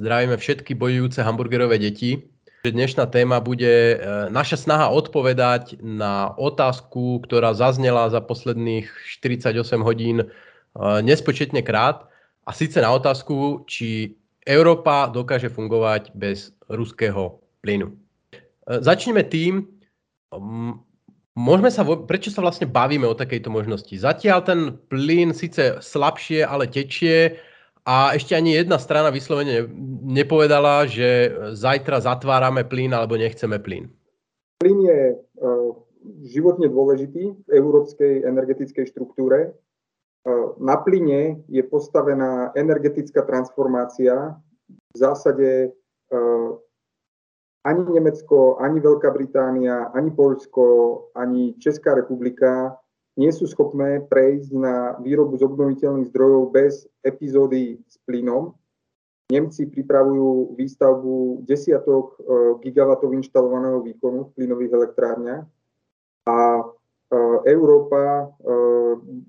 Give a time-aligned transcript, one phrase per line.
[0.00, 2.24] Zdravíme všetky bojujúce hamburgerové deti.
[2.64, 3.96] Dnešná téma bude e,
[4.32, 8.88] naša snaha odpovedať na otázku, ktorá zaznela za posledných
[9.20, 10.26] 48 hodín e,
[11.04, 12.08] nespočetne krát.
[12.48, 17.92] A síce na otázku, či Európa dokáže fungovať bez ruského plynu.
[18.70, 19.66] E, začneme tým,
[21.34, 23.90] môžeme sa, prečo sa vlastne bavíme o takejto možnosti.
[23.90, 27.34] Zatiaľ ten plyn síce slabšie, ale tečie,
[27.82, 29.66] a ešte ani jedna strana vyslovene
[30.06, 33.88] nepovedala, že zajtra zatvárame plyn alebo nechceme plyn.
[34.60, 35.72] Plyn je uh,
[36.28, 39.56] životne dôležitý v európskej energetickej štruktúre.
[40.28, 44.36] Uh, na plyne je postavená energetická transformácia.
[44.92, 45.72] V zásade
[47.64, 50.64] ani Nemecko, ani Veľká Británia, ani Poľsko,
[51.12, 52.80] ani Česká republika
[53.20, 58.56] nie sú schopné prejsť na výrobu z obnoviteľných zdrojov bez epizódy s plynom.
[59.30, 62.18] Nemci pripravujú výstavbu desiatok e,
[62.66, 65.44] gigawatov inštalovaného výkonu v plynových elektrárniach
[66.26, 66.62] a e,
[67.46, 68.26] Európa e,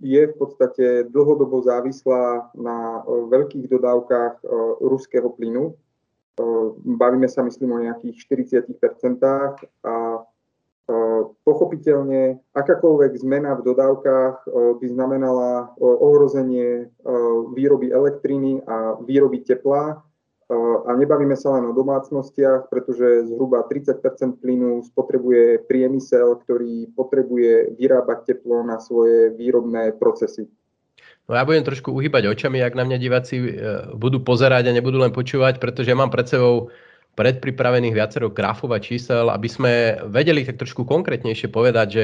[0.01, 4.41] je v podstate dlhodobo závislá na veľkých dodávkach
[4.81, 5.77] ruského plynu.
[6.81, 9.21] Bavíme sa, myslím, o nejakých 40%
[9.85, 9.95] a
[11.41, 14.49] Pochopiteľne, akákoľvek zmena v dodávkach
[14.81, 16.91] by znamenala ohrozenie
[17.55, 20.03] výroby elektriny a výroby tepla.
[20.51, 28.35] A nebavíme sa len o domácnostiach, pretože zhruba 30% plynu spotrebuje priemysel, ktorý potrebuje vyrábať
[28.35, 30.51] teplo na svoje výrobné procesy.
[31.31, 33.47] No ja budem trošku uhýbať očami, ak na mňa diváci e,
[33.95, 36.67] budú pozerať a nebudú len počúvať, pretože mám pred sebou
[37.15, 42.03] predpripravených viacero grafov a čísel, aby sme vedeli tak trošku konkrétnejšie povedať, že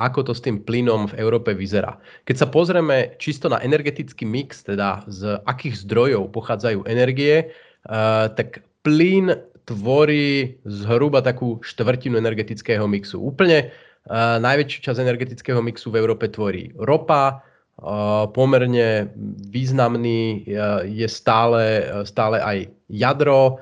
[0.00, 2.00] ako to s tým plynom v Európe vyzerá.
[2.24, 7.52] Keď sa pozrieme čisto na energetický mix, teda z akých zdrojov pochádzajú energie,
[7.86, 9.38] uh, tak plyn
[9.68, 13.22] tvorí zhruba takú štvrtinu energetického mixu.
[13.22, 17.44] Úplne uh, najväčšiu časť energetického mixu v Európe tvorí ropa,
[18.32, 19.10] pomerne
[19.50, 20.46] významný
[20.86, 22.58] je stále, stále aj
[22.88, 23.58] jadro,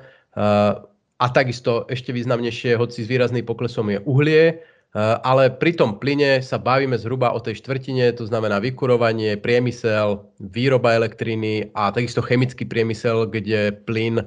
[1.23, 4.59] a takisto ešte významnejšie, hoci s výrazným poklesom je uhlie,
[5.25, 10.93] ale pri tom plyne sa bavíme zhruba o tej štvrtine, to znamená vykurovanie, priemysel, výroba
[10.93, 14.21] elektriny a takisto chemický priemysel, kde plyn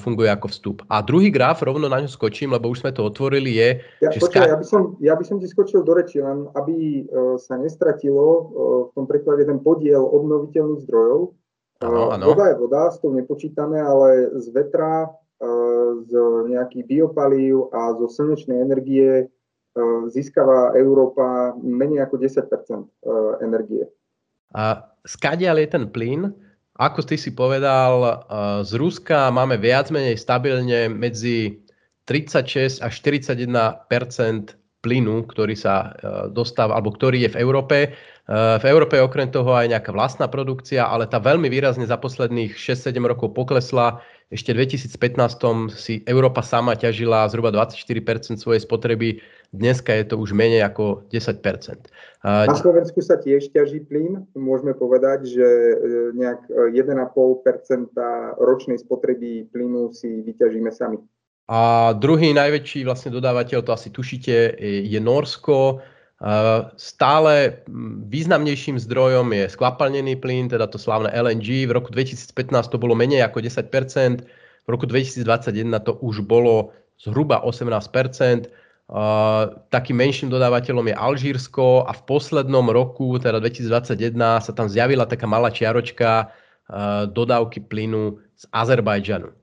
[0.00, 0.78] funguje ako vstup.
[0.88, 3.68] A druhý graf, rovno na ňo skočím, lebo už sme to otvorili, je...
[4.00, 4.52] Ja, že počkaj, ska...
[4.52, 8.24] ja, by som, ja by som ti skočil do reči, len aby uh, sa nestratilo
[8.24, 8.40] uh,
[8.88, 11.36] v tom preklade ten podiel obnoviteľných zdrojov.
[11.84, 12.32] Ano, ano.
[12.32, 15.12] Voda je voda, s tou nepočítame, ale z vetra
[16.08, 16.12] z
[16.48, 19.28] nejakých biopalív a zo slnečnej energie
[20.08, 23.84] získava Európa menej ako 10% energie.
[24.56, 26.32] A skadiaľ je ten plyn?
[26.76, 28.20] Ako ty si povedal,
[28.60, 31.64] z Ruska máme viac menej stabilne medzi
[32.04, 33.88] 36 až 41%
[34.84, 35.96] plynu, ktorý sa
[36.30, 37.78] dostáva, alebo ktorý je v Európe.
[38.28, 42.54] V Európe je okrem toho aj nejaká vlastná produkcia, ale tá veľmi výrazne za posledných
[42.54, 49.22] 6-7 rokov poklesla ešte v 2015 si Európa sama ťažila zhruba 24% svojej spotreby,
[49.52, 51.42] dneska je to už menej ako 10
[52.24, 54.26] Na Slovensku sa tiež ťaží plyn.
[54.34, 55.74] Môžeme povedať, že e,
[56.14, 58.06] nejak 1,5 e,
[58.38, 60.98] ročnej spotreby plynu si vyťažíme sami.
[61.46, 65.78] A druhý najväčší vlastne dodávateľ, to asi tušíte, je Norsko
[66.80, 67.60] Stále
[68.08, 71.68] významnejším zdrojom je skvapalnený plyn, teda to slávne LNG.
[71.68, 72.32] V roku 2015
[72.72, 74.24] to bolo menej ako 10%
[74.66, 77.70] v roku 2021 to už bolo zhruba 18
[79.70, 84.14] takým menším dodávateľom je Alžírsko a v poslednom roku, teda 2021,
[84.44, 86.30] sa tam zjavila taká malá čiaročka
[87.10, 89.34] dodávky plynu z Azerbajdžanu.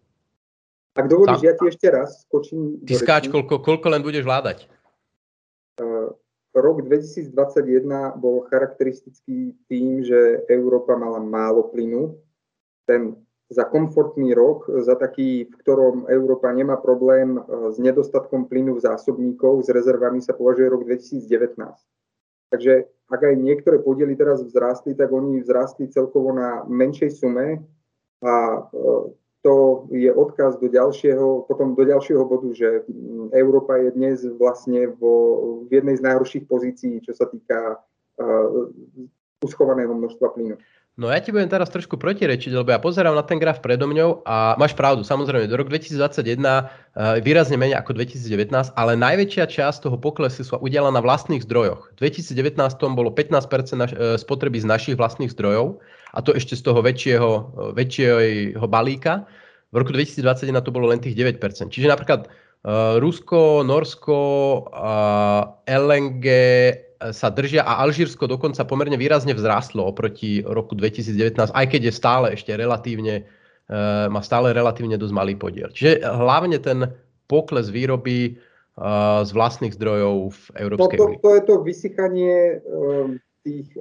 [0.93, 2.79] Ak dovolíš, ja ti ešte raz skočím.
[2.85, 4.69] Ty skáč, koľko, koľko len budeš vládať
[6.53, 7.33] rok 2021
[8.21, 12.13] bol charakteristický tým, že Európa mala málo plynu.
[12.85, 13.17] Ten
[13.49, 17.41] za komfortný rok, za taký, v ktorom Európa nemá problém eh,
[17.71, 21.57] s nedostatkom plynu v zásobníkov, s rezervami sa považuje rok 2019.
[22.53, 27.65] Takže ak aj niektoré podiely teraz vzrástli, tak oni vzrástli celkovo na menšej sume
[28.21, 28.33] a
[28.69, 29.03] eh,
[29.43, 32.87] to je odkaz do ďalšieho, potom do ďalšieho bodu, že
[33.35, 38.71] Európa je dnes vlastne vo, v jednej z najhorších pozícií, čo sa týka uh,
[39.43, 40.55] uschovaného množstva plynu.
[40.93, 44.21] No ja ti budem teraz trošku protirečiť, lebo ja pozerám na ten graf predo mňou
[44.29, 49.89] a máš pravdu, samozrejme, do roku 2021 uh, výrazne menej ako 2019, ale najväčšia časť
[49.89, 51.97] toho poklesu sa udiala na vlastných zdrojoch.
[51.97, 52.61] V 2019
[52.93, 55.81] bolo 15% naš, uh, spotreby z našich vlastných zdrojov
[56.13, 59.25] a to ešte z toho väčšieho, uh, väčšieho balíka.
[59.73, 61.73] V roku 2021 to bolo len tých 9%.
[61.73, 62.29] Čiže napríklad
[63.01, 64.21] Rusko, Norsko,
[65.67, 66.25] LNG,
[67.11, 72.27] sa držia a Alžírsko dokonca pomerne výrazne vzrástlo oproti roku 2019, aj keď je stále
[72.31, 73.27] ešte relatívne,
[73.67, 73.77] e,
[74.07, 75.67] má stále relatívne dosť malý podiel.
[75.73, 76.87] Čiže hlavne ten
[77.27, 78.31] pokles výroby e,
[79.27, 81.19] z vlastných zdrojov v Európskej únii.
[81.19, 82.55] To, to, to je to vysychanie e,
[83.43, 83.75] tých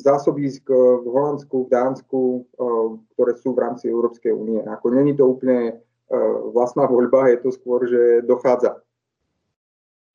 [0.00, 2.20] zásobísk v Holandsku, v Dánsku,
[3.12, 4.64] ktoré sú v rámci Európskej únie.
[4.64, 5.76] Ako není to úplne
[6.56, 8.80] vlastná voľba, je to skôr, že dochádza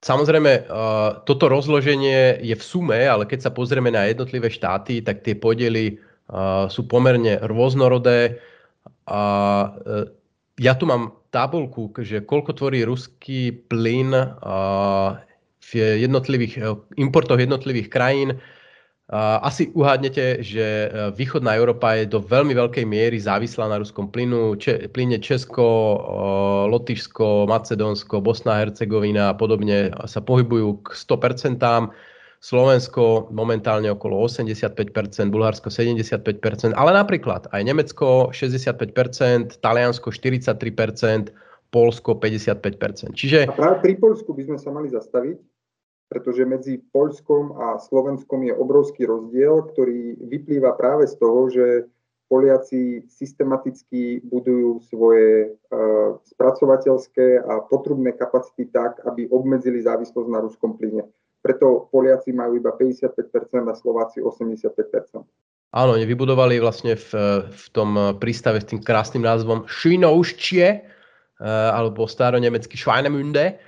[0.03, 5.23] Samozrejme, eh, toto rozloženie je v sume, ale keď sa pozrieme na jednotlivé štáty, tak
[5.23, 8.35] tie podiely eh, sú pomerne rôznorodé.
[9.07, 9.65] Eh,
[10.59, 14.13] ja tu mám tabulku, že koľko tvorí ruský plyn
[15.57, 16.61] v jednotlivých
[16.93, 18.37] importoch jednotlivých krajín
[19.43, 24.55] asi uhádnete, že e, východná Európa je do veľmi veľkej miery závislá na ruskom plynu.
[24.55, 25.63] Če, plyne Česko,
[26.71, 31.59] Lotyšsko, Macedónsko, Bosna, Hercegovina a podobne sa pohybujú k 100%.
[32.43, 41.31] Slovensko momentálne okolo 85%, Bulharsko 75%, ale napríklad aj Nemecko 65%, Taliansko 43%,
[41.71, 43.15] Polsko 55%.
[43.15, 43.47] Čiže...
[43.47, 45.39] A práve pri Polsku by sme sa mali zastaviť,
[46.13, 51.65] pretože medzi Poľskom a Slovenskom je obrovský rozdiel, ktorý vyplýva práve z toho, že
[52.29, 60.77] Poliaci systematicky budujú svoje uh, spracovateľské a potrubné kapacity tak, aby obmedzili závislosť na ruskom
[60.77, 61.09] plyne.
[61.41, 63.13] Preto Poliaci majú iba 55%
[63.69, 65.25] a Slováci 85%.
[65.73, 67.09] Áno, oni vybudovali vlastne v,
[67.49, 73.61] v tom prístave s tým krásnym názvom Schwinouštie, uh, alebo staronemecký Schweinemünde,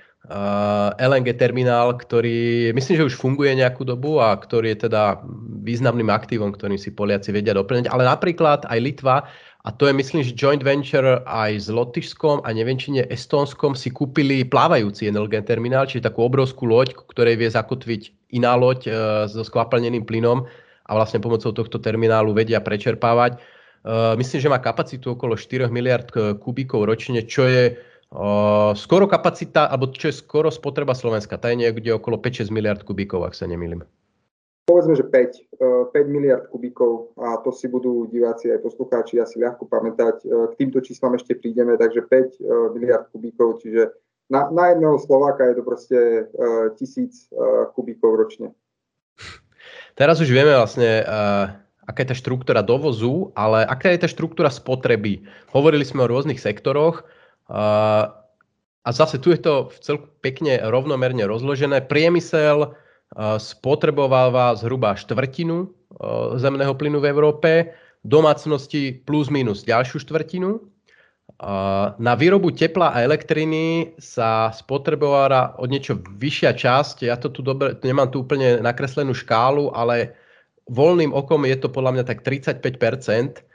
[0.98, 5.22] LNG terminál, ktorý myslím, že už funguje nejakú dobu a ktorý je teda
[5.62, 7.86] významným aktívom, ktorým si Poliaci vedia doplniť.
[7.86, 9.30] Ale napríklad aj Litva,
[9.66, 13.74] a to je myslím, že joint venture aj s Lotyšskom a neviem, či nie Estónskom
[13.74, 18.94] si kúpili plávajúci LNG terminál, čiže takú obrovskú loď, ktorej vie zakotviť iná loď uh,
[19.26, 20.46] so skvapalneným plynom
[20.86, 23.42] a vlastne pomocou tohto terminálu vedia prečerpávať.
[23.82, 27.74] Uh, myslím, že má kapacitu okolo 4 miliard kubíkov ročne, čo je
[28.78, 33.26] skoro kapacita, alebo čo je skoro spotreba Slovenska, tá je niekde okolo 5-6 miliard kubíkov,
[33.26, 33.82] ak sa nemýlim.
[34.66, 39.70] Povedzme, že 5, 5 miliard kubíkov a to si budú diváci aj poslucháči asi ľahko
[39.70, 40.26] pamätať.
[40.26, 43.94] K týmto číslam ešte prídeme, takže 5 miliard kubíkov, čiže
[44.26, 45.98] na, na jedného Slováka je to proste
[46.82, 47.30] tisíc
[47.78, 48.50] kubíkov ročne.
[49.94, 51.06] Teraz už vieme vlastne,
[51.86, 55.22] aká je tá štruktúra dovozu, ale aká je tá štruktúra spotreby.
[55.54, 57.06] Hovorili sme o rôznych sektoroch,
[58.86, 61.86] a zase tu je to celku pekne rovnomerne rozložené.
[61.86, 62.74] Priemysel
[63.38, 65.70] spotrebováva zhruba štvrtinu
[66.36, 67.50] zemného plynu v Európe,
[68.02, 70.58] domácnosti plus minus ďalšiu štvrtinu.
[71.98, 76.96] Na výrobu tepla a elektriny sa spotrebováva od niečo vyššia časť.
[77.06, 80.14] Ja to tu dobre, nemám tu úplne nakreslenú škálu, ale
[80.70, 83.45] voľným okom je to podľa mňa tak 35 Eh,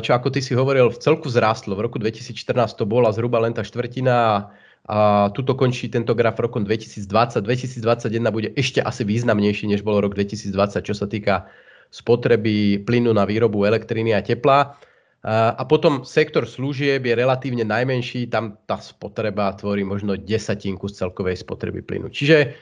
[0.00, 1.76] čo ako ty si hovoril, v celku vzrástlo.
[1.76, 4.48] V roku 2014 to bola zhruba len tá štvrtina
[4.84, 7.40] a tuto končí tento graf rokom 2020.
[7.40, 10.52] 2021 bude ešte asi významnejší, než bolo rok 2020,
[10.84, 11.48] čo sa týka
[11.88, 14.76] spotreby plynu na výrobu elektriny a tepla.
[15.24, 21.00] Eh, a potom sektor služieb je relatívne najmenší, tam tá spotreba tvorí možno desatinku z
[21.00, 22.12] celkovej spotreby plynu.
[22.12, 22.52] Čiže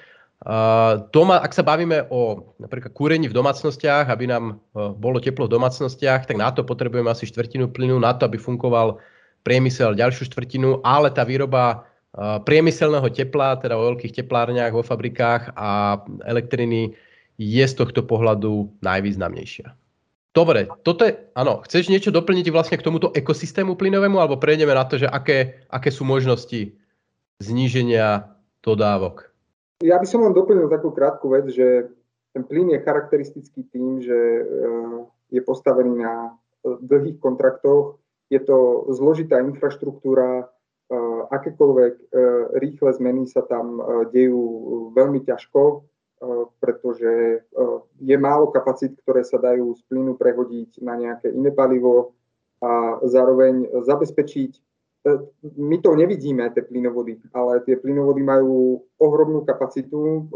[1.14, 5.54] Doma, ak sa bavíme o napríklad kúrení v domácnostiach, aby nám e, bolo teplo v
[5.54, 8.98] domácnostiach, tak na to potrebujeme asi štvrtinu plynu, na to, aby fungoval
[9.46, 15.54] priemysel ďalšiu štvrtinu, ale tá výroba e, priemyselného tepla, teda vo veľkých teplárniach, vo fabrikách
[15.54, 16.90] a elektriny
[17.38, 19.70] je z tohto pohľadu najvýznamnejšia.
[20.34, 24.82] Dobre, toto je, áno, chceš niečo doplniť vlastne k tomuto ekosystému plynovému, alebo prejdeme na
[24.90, 26.74] to, že aké, aké sú možnosti
[27.38, 28.26] zníženia
[28.64, 29.31] dodávok?
[29.82, 31.90] Ja by som len doplnil takú krátku vec, že
[32.32, 34.98] ten plyn je charakteristický tým, že eh,
[35.34, 37.98] je postavený na eh, dlhých kontraktoch,
[38.30, 42.14] je to zložitá infraštruktúra, eh, akékoľvek
[42.62, 43.80] rýchle zmeny sa tam
[44.12, 44.42] dejú
[44.92, 45.88] veľmi ťažko,
[46.60, 47.42] pretože
[47.98, 52.14] je málo kapacít, ktoré sa dajú z plynu prehodiť na nejaké iné palivo
[52.62, 54.52] a zároveň zabezpečiť
[55.58, 60.30] my to nevidíme, tie plynovody, ale tie plynovody majú ohromnú kapacitu.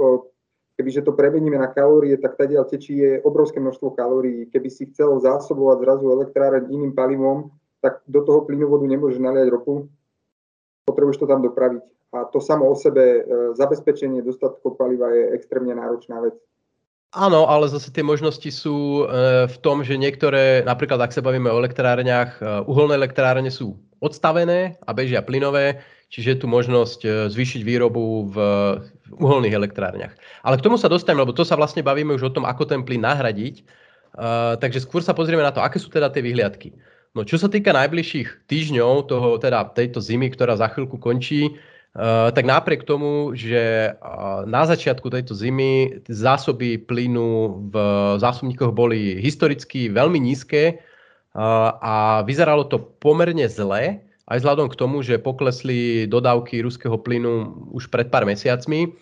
[0.76, 4.46] kebyže to premeníme na kalórie, tak tady tečí je obrovské množstvo kalórií.
[4.50, 9.88] Keby si chcel zásobovať zrazu elektráreň iným palivom, tak do toho plynovodu nemôžeš naliať ropu,
[10.84, 11.82] potrebuješ to tam dopraviť.
[12.12, 13.22] A to samo o sebe, e,
[13.54, 16.34] zabezpečenie dostatkov paliva je extrémne náročná vec.
[17.14, 21.50] Áno, ale zase tie možnosti sú e, v tom, že niektoré, napríklad ak sa bavíme
[21.50, 27.66] o elektrárniach, e, uholné elektrárne sú odstavené a bežia plynové, čiže je tu možnosť zvýšiť
[27.66, 28.36] výrobu v
[29.18, 30.14] uholných elektrárniach.
[30.46, 32.86] Ale k tomu sa dostaneme, lebo to sa vlastne bavíme už o tom, ako ten
[32.86, 33.66] plyn nahradiť.
[34.62, 36.72] Takže skôr sa pozrieme na to, aké sú teda tie vyhliadky.
[37.16, 42.28] No čo sa týka najbližších týždňov, toho, teda tejto zimy, ktorá za chvíľku končí, uh,
[42.28, 47.74] tak napriek tomu, že uh, na začiatku tejto zimy zásoby plynu v
[48.20, 50.95] zásobníkoch boli historicky veľmi nízke uh,
[51.36, 57.92] a vyzeralo to pomerne zle, aj vzhľadom k tomu, že poklesli dodávky ruského plynu už
[57.92, 58.96] pred pár mesiacmi,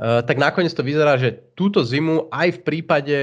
[0.00, 3.18] tak nakoniec to vyzerá, že túto zimu aj v prípade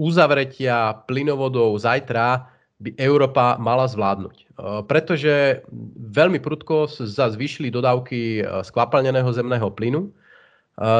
[0.00, 2.48] uzavretia plynovodov zajtra
[2.80, 4.36] by Európa mala zvládnuť.
[4.36, 4.44] E,
[4.84, 5.64] pretože
[5.96, 10.08] veľmi prudko sa zvýšili dodávky e, skvapalneného zemného plynu.
[10.08, 10.10] E,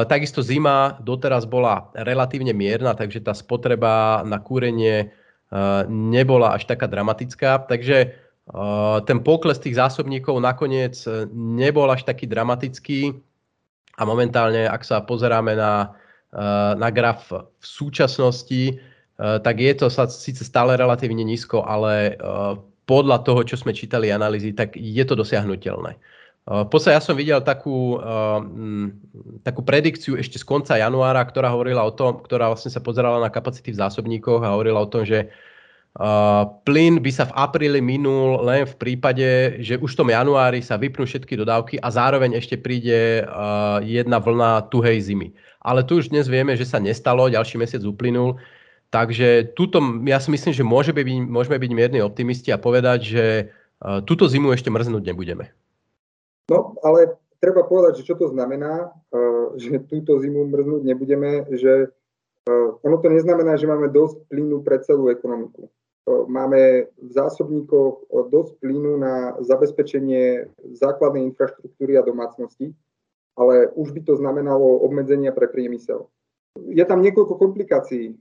[0.09, 5.13] takisto zima doteraz bola relatívne mierna, takže tá spotreba na kúrenie
[5.87, 7.63] nebola až taká dramatická.
[7.71, 8.11] Takže
[9.07, 10.99] ten pokles tých zásobníkov nakoniec
[11.31, 13.15] nebol až taký dramatický
[13.95, 15.95] a momentálne, ak sa pozeráme na,
[16.75, 18.75] na graf v súčasnosti,
[19.17, 22.51] Eh, tak je to síce stále relatívne nízko, ale eh,
[22.85, 25.97] podľa toho, čo sme čítali analýzy, tak je to dosiahnutelné.
[26.47, 27.99] Eh, v podstate ja som videl takú,
[29.43, 33.27] takú predikciu ešte z konca januára, ktorá hovorila o tom, ktorá vlastne sa pozerala na
[33.27, 35.27] kapacity v zásobníkoch a hovorila o tom, že
[36.61, 40.77] plyn by sa v apríli minul len v prípade, že už v tom januári sa
[40.77, 43.25] vypnú všetky dodávky a zároveň ešte príde
[43.81, 45.33] jedna vlna tuhej zimy.
[45.65, 48.37] Ale tu už dnes vieme, že sa nestalo, ďalší mesiac uplynul,
[48.87, 53.25] Takže tuto, ja si myslím, že môže byť, môžeme byť mierni optimisti a povedať, že
[54.07, 55.51] túto zimu ešte mrznúť nebudeme.
[56.47, 61.91] No, ale treba povedať, že čo to znamená, uh, že túto zimu mrznúť nebudeme, že
[62.47, 65.67] uh, ono to neznamená, že máme dosť plynu pre celú ekonomiku.
[66.07, 70.47] Máme v zásobníkoch dosť plynu na zabezpečenie
[70.79, 72.71] základnej infraštruktúry a domácnosti,
[73.35, 76.07] ale už by to znamenalo obmedzenia pre priemysel
[76.65, 78.17] je tam niekoľko komplikácií.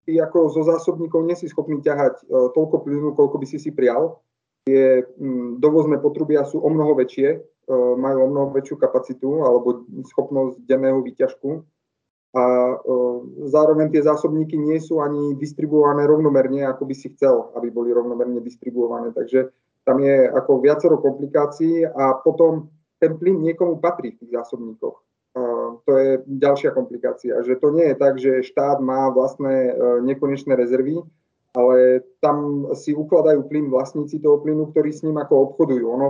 [0.00, 4.18] Ty ako zo zásobníkov nie si schopný ťahať toľko plynu, koľko by si si prial.
[4.68, 7.40] Tie mm, dovozné potrubia sú o mnoho väčšie,
[7.96, 11.62] majú o mnoho väčšiu kapacitu alebo schopnosť denného výťažku.
[12.30, 12.44] A
[13.46, 18.42] zároveň tie zásobníky nie sú ani distribuované rovnomerne, ako by si chcel, aby boli rovnomerne
[18.42, 19.14] distribuované.
[19.14, 19.50] Takže
[19.86, 24.98] tam je ako viacero komplikácií a potom ten plyn niekomu patrí v tých zásobníkoch
[25.84, 30.58] to je ďalšia komplikácia, že to nie je tak, že štát má vlastné e, nekonečné
[30.58, 31.02] rezervy,
[31.56, 35.84] ale tam si ukladajú plyn vlastníci toho plynu, ktorí s ním ako obchodujú.
[35.90, 36.08] Ono,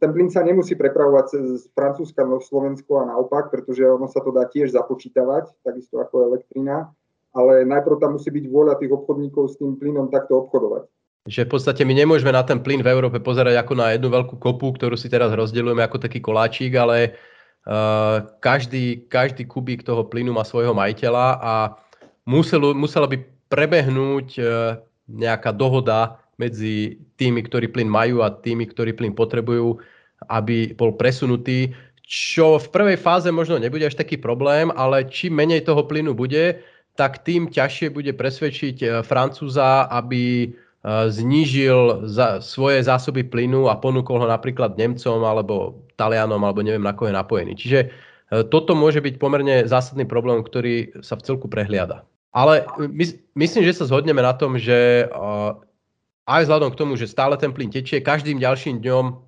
[0.00, 1.26] ten plyn sa nemusí prepravovať
[1.58, 6.32] z Francúzska na Slovensko a naopak, pretože ono sa to dá tiež započítavať, takisto ako
[6.32, 6.92] elektrina,
[7.32, 10.88] ale najprv tam musí byť vôľa tých obchodníkov s tým plynom takto obchodovať.
[11.22, 14.42] Že v podstate my nemôžeme na ten plyn v Európe pozerať ako na jednu veľkú
[14.42, 17.14] kopu, ktorú si teraz rozdeľujeme ako taký koláčik, ale
[17.62, 21.54] Eh, každý, každý kubík toho plynu má svojho majiteľa a
[22.26, 24.46] muselo, musela by prebehnúť eh,
[25.12, 29.76] nejaká dohoda medzi tými, ktorí plyn majú a tými, ktorí plyn potrebujú,
[30.32, 31.76] aby bol presunutý,
[32.08, 36.64] čo v prvej fáze možno nebude až taký problém, ale čím menej toho plynu bude,
[36.96, 44.18] tak tým ťažšie bude presvedčiť eh, Francúza, aby znížil za svoje zásoby plynu a ponúkol
[44.18, 47.52] ho napríklad Nemcom alebo Talianom alebo neviem na koho je napojený.
[47.54, 47.88] Čiže e,
[48.50, 52.02] toto môže byť pomerne zásadný problém, ktorý sa v celku prehliada.
[52.32, 53.04] Ale my,
[53.36, 55.04] myslím, že sa zhodneme na tom, že
[56.24, 59.20] aj vzhľadom k tomu, že stále ten plyn tečie, každým ďalším dňom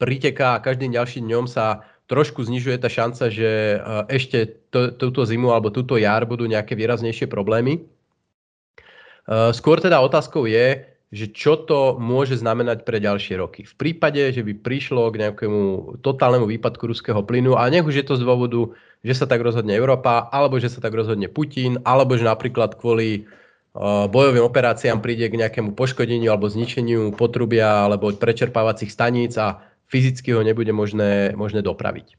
[0.00, 3.78] priteká a každým ďalším dňom sa trošku znižuje tá šanca, že e,
[4.14, 7.82] ešte to, túto zimu alebo túto jar budú nejaké výraznejšie problémy.
[7.82, 13.62] E, skôr teda otázkou je, že čo to môže znamenať pre ďalšie roky.
[13.62, 15.62] V prípade, že by prišlo k nejakému
[16.02, 18.74] totálnemu výpadku ruského plynu a nech už je to z dôvodu,
[19.06, 23.22] že sa tak rozhodne Európa, alebo že sa tak rozhodne Putin, alebo že napríklad kvôli
[23.22, 30.34] uh, bojovým operáciám príde k nejakému poškodeniu alebo zničeniu potrubia alebo prečerpávacích staníc a fyzicky
[30.34, 32.18] ho nebude možné, možné dopraviť.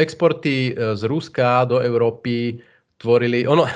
[0.00, 2.64] Exporty uh, z Ruska do Európy
[2.98, 3.66] tvorili, ono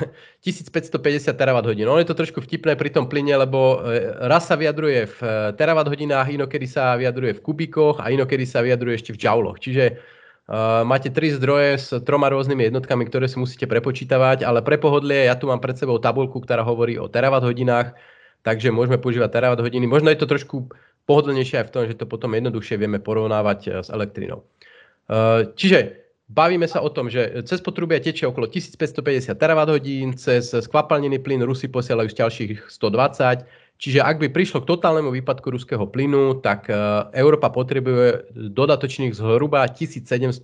[0.47, 1.89] 1550 terawatt hodín.
[1.89, 5.33] Ono je to trošku vtipné pri tom plyne, lebo e, raz sa vyjadruje v e,
[5.59, 9.59] terawatt hodinách, inokedy sa vyjadruje v kubíkoch a inokedy sa vyjadruje ešte v džauloch.
[9.59, 10.17] Čiže
[10.49, 15.29] Uh, máte tri zdroje s troma rôznymi jednotkami, ktoré si musíte prepočítavať, ale pre pohodlie
[15.29, 17.93] ja tu mám pred sebou tabulku, ktorá hovorí o terawatt hodinách,
[18.49, 19.85] takže môžeme používať terawatt hodiny.
[19.85, 20.73] Možno je to trošku
[21.05, 24.49] pohodlnejšie aj v tom, že to potom jednoduchšie vieme porovnávať s elektrinou.
[25.13, 30.53] Uh, čiže bavíme sa o tom, že cez potrubia tečie okolo 1550 terawatt hodín, cez
[30.53, 35.87] skvapalnený plyn Rusy posielajú z ďalších 120, Čiže ak by prišlo k totálnemu výpadku ruského
[35.87, 36.75] plynu, tak e,
[37.15, 40.43] Európa potrebuje dodatočných zhruba 1700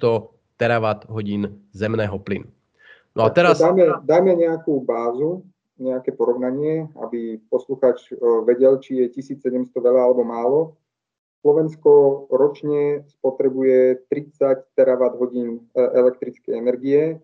[0.54, 2.46] terawatt hodín zemného plynu.
[3.18, 3.58] No a teraz...
[3.58, 5.42] Dajme, dajme nejakú bázu,
[5.82, 10.60] nejaké porovnanie, aby posluchač e, vedel, či je 1700 veľa alebo málo.
[11.44, 17.20] Slovensko ročne spotrebuje 30 terawatt hodín e, elektrickej energie,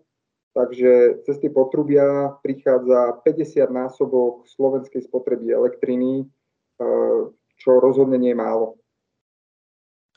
[0.51, 7.19] Takže cez tie potrubia prichádza 50 násobok slovenskej spotreby elektriny, eh,
[7.55, 8.80] čo rozhodne nie je málo.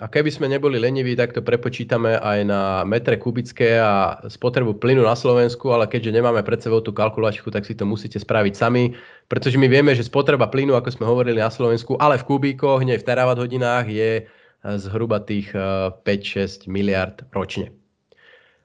[0.02, 5.06] A keby sme neboli leniví, tak to prepočítame aj na metre kubické a spotrebu plynu
[5.06, 8.98] na Slovensku, ale keďže nemáme pred sebou tú kalkulačku, tak si to musíte spraviť sami,
[9.30, 12.98] pretože my vieme, že spotreba plynu, ako sme hovorili na Slovensku, ale v kubíkoch, nie
[12.98, 17.70] v terawatt hodinách, je eh, zhruba tých 5-6 eh, miliard ročne.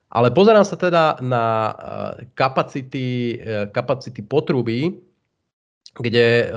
[0.10, 1.74] Ale pozerám sa teda na eh,
[2.34, 3.38] kapacity,
[3.70, 4.98] kapacity potruby,
[5.94, 6.50] kde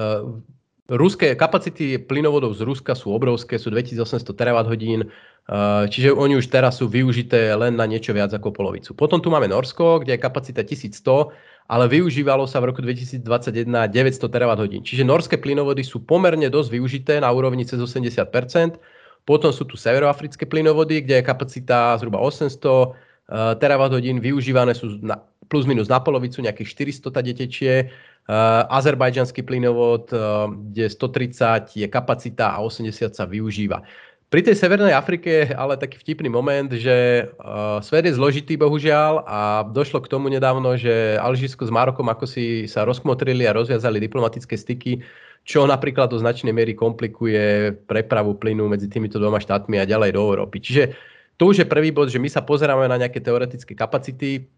[0.92, 5.08] ruské kapacity plynovodov z Ruska sú obrovské, sú 2800 terawatt hodín,
[5.88, 8.92] čiže oni už teraz sú využité len na niečo viac ako polovicu.
[8.92, 11.32] Potom tu máme Norsko, kde je kapacita 1100,
[11.72, 13.24] ale využívalo sa v roku 2021
[13.88, 14.84] 900 terawatt hodín.
[14.84, 18.28] Čiže norské plynovody sú pomerne dosť využité na úrovni cez 80%.
[19.22, 25.00] Potom sú tu severoafrické plynovody, kde je kapacita zhruba 800 Eh, terawatt hodín využívané sú
[25.00, 27.72] na, plus minus na polovicu, nejakých 400 tady tečie.
[27.86, 28.11] Uh,
[28.70, 33.82] azerbajdžanský plynovod, uh, kde 130 je kapacita a 80 sa využíva.
[34.32, 39.28] Pri tej Severnej Afrike je ale taký vtipný moment, že uh, svet je zložitý bohužiaľ
[39.28, 44.00] a došlo k tomu nedávno, že Alžírsko s Marokom ako si sa rozkmotrili a rozviazali
[44.00, 45.04] diplomatické styky,
[45.44, 50.22] čo napríklad do značnej miery komplikuje prepravu plynu medzi týmito dvoma štátmi a ďalej do
[50.32, 50.64] Európy.
[50.64, 50.96] Čiže
[51.36, 54.48] to už je prvý bod, že my sa pozeráme na nejaké teoretické kapacity,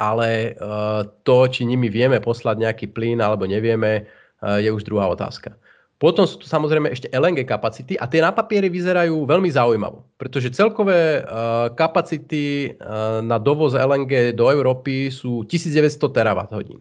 [0.00, 4.08] ale uh, to, či nimi vieme poslať nejaký plyn alebo nevieme,
[4.40, 5.52] uh, je už druhá otázka.
[6.00, 10.56] Potom sú tu samozrejme ešte LNG kapacity a tie na papieri vyzerajú veľmi zaujímavo, pretože
[10.56, 12.72] celkové uh, kapacity
[13.20, 16.80] na dovoz LNG do Európy sú 1900 terawatt hodín.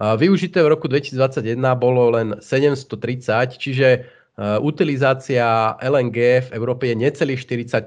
[0.00, 4.08] Uh, využité v roku 2021 bolo len 730, čiže
[4.66, 7.86] utilizácia LNG v Európe je necelých 40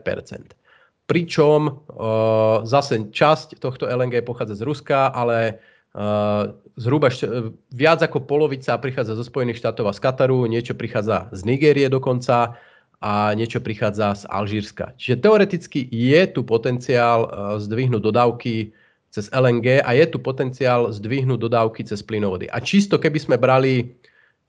[1.08, 5.64] pričom uh, zase časť tohto LNG pochádza z Ruska, ale
[5.96, 11.32] uh, zhruba št- viac ako polovica prichádza zo Spojených štátov a z Kataru, niečo prichádza
[11.32, 12.60] z Nigérie dokonca
[13.00, 15.00] a niečo prichádza z Alžírska.
[15.00, 18.76] Čiže teoreticky je tu potenciál uh, zdvihnúť dodávky
[19.08, 22.52] cez LNG a je tu potenciál zdvihnúť dodávky cez plynovody.
[22.52, 23.96] A čisto keby sme brali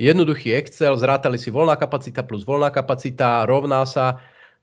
[0.02, 4.18] jednoduchý Excel, zrátali si voľná kapacita plus voľná kapacita, rovná sa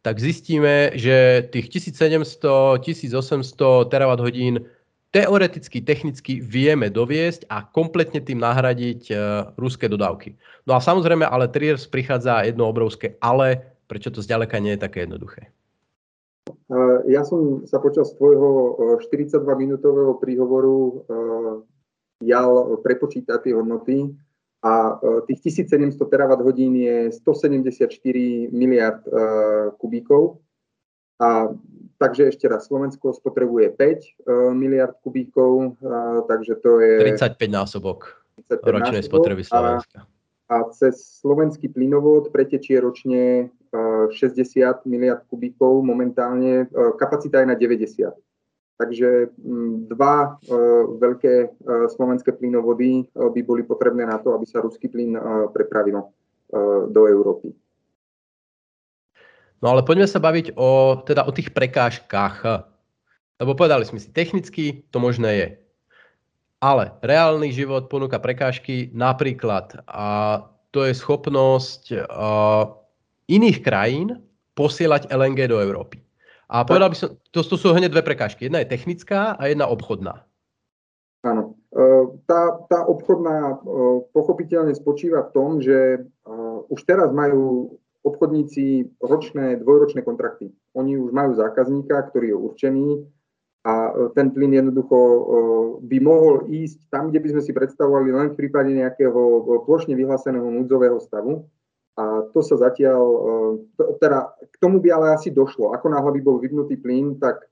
[0.05, 4.69] tak zistíme, že tých 1700, 1800 terawatt hodín
[5.09, 9.17] teoreticky, technicky vieme doviesť a kompletne tým nahradiť uh,
[9.57, 10.37] ruské dodávky.
[10.69, 15.09] No a samozrejme, ale Triers prichádza jedno obrovské ale, prečo to zďaleka nie je také
[15.09, 15.49] jednoduché.
[17.09, 21.05] Ja som sa počas tvojho 42-minútového príhovoru
[22.21, 24.13] jal prepočítať tie hodnoty
[24.65, 29.11] a e, tých 1700 terawatt hodín je 174 miliard e,
[29.77, 30.41] kubíkov.
[31.21, 31.53] A
[32.01, 34.09] takže ešte raz, Slovensko spotrebuje 5 e,
[34.57, 35.77] miliard kubíkov,
[36.27, 37.13] takže to je...
[37.13, 39.97] 35 násobok 35 ročnej násobok spotreby Slovenska.
[40.49, 46.67] A, a cez slovenský plynovod pretečie ročne 60 miliard kubíkov momentálne,
[46.99, 48.11] kapacita je na 90.
[48.75, 50.51] Takže mm, dva e,
[50.99, 51.47] veľké e,
[51.95, 55.15] slovenské plynovody e, by boli potrebné na to, aby sa ruský plyn
[55.55, 56.03] prepravil
[56.93, 57.51] do Európy.
[59.59, 62.45] No ale poďme sa baviť o, teda o tých prekážkach.
[63.41, 65.47] Lebo povedali sme si, technicky to možné je.
[66.61, 72.71] Ale reálny život ponúka prekážky napríklad a to je schopnosť uh,
[73.27, 74.21] iných krajín
[74.53, 76.04] posielať LNG do Európy.
[76.45, 78.45] A povedal by som, to, to sú hneď dve prekážky.
[78.45, 80.25] Jedna je technická a jedna obchodná.
[81.25, 81.57] Áno.
[81.73, 81.81] E,
[82.29, 83.55] tá, tá obchodná e,
[84.13, 85.99] pochopiteľne spočíva v tom, že e,
[86.69, 90.53] už teraz majú obchodníci ročné, dvojročné kontrakty.
[90.77, 92.87] Oni už majú zákazníka, ktorý je určený
[93.65, 94.97] a ten plyn jednoducho
[95.81, 99.17] by mohol ísť tam, kde by sme si predstavovali len v prípade nejakého
[99.65, 101.49] plošne vyhláseného núdzového stavu.
[101.95, 103.01] A to sa zatiaľ,
[103.79, 105.71] e, teda k tomu by ale asi došlo.
[105.71, 107.47] Ako náhle by bol vypnutý plyn, tak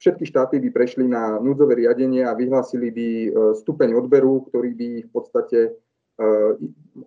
[0.00, 3.08] všetky štáty by prešli na núdzové riadenie a vyhlásili by
[3.60, 5.76] stupeň odberu, ktorý by v podstate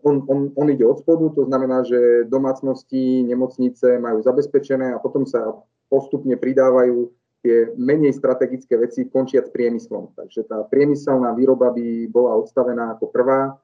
[0.03, 5.23] on, on, on ide od spodu, to znamená, že domácnosti, nemocnice majú zabezpečené a potom
[5.23, 5.55] sa
[5.87, 7.07] postupne pridávajú
[7.45, 10.11] tie menej strategické veci končiať s priemyslom.
[10.17, 13.55] Takže tá priemyselná výroba by bola odstavená ako prvá.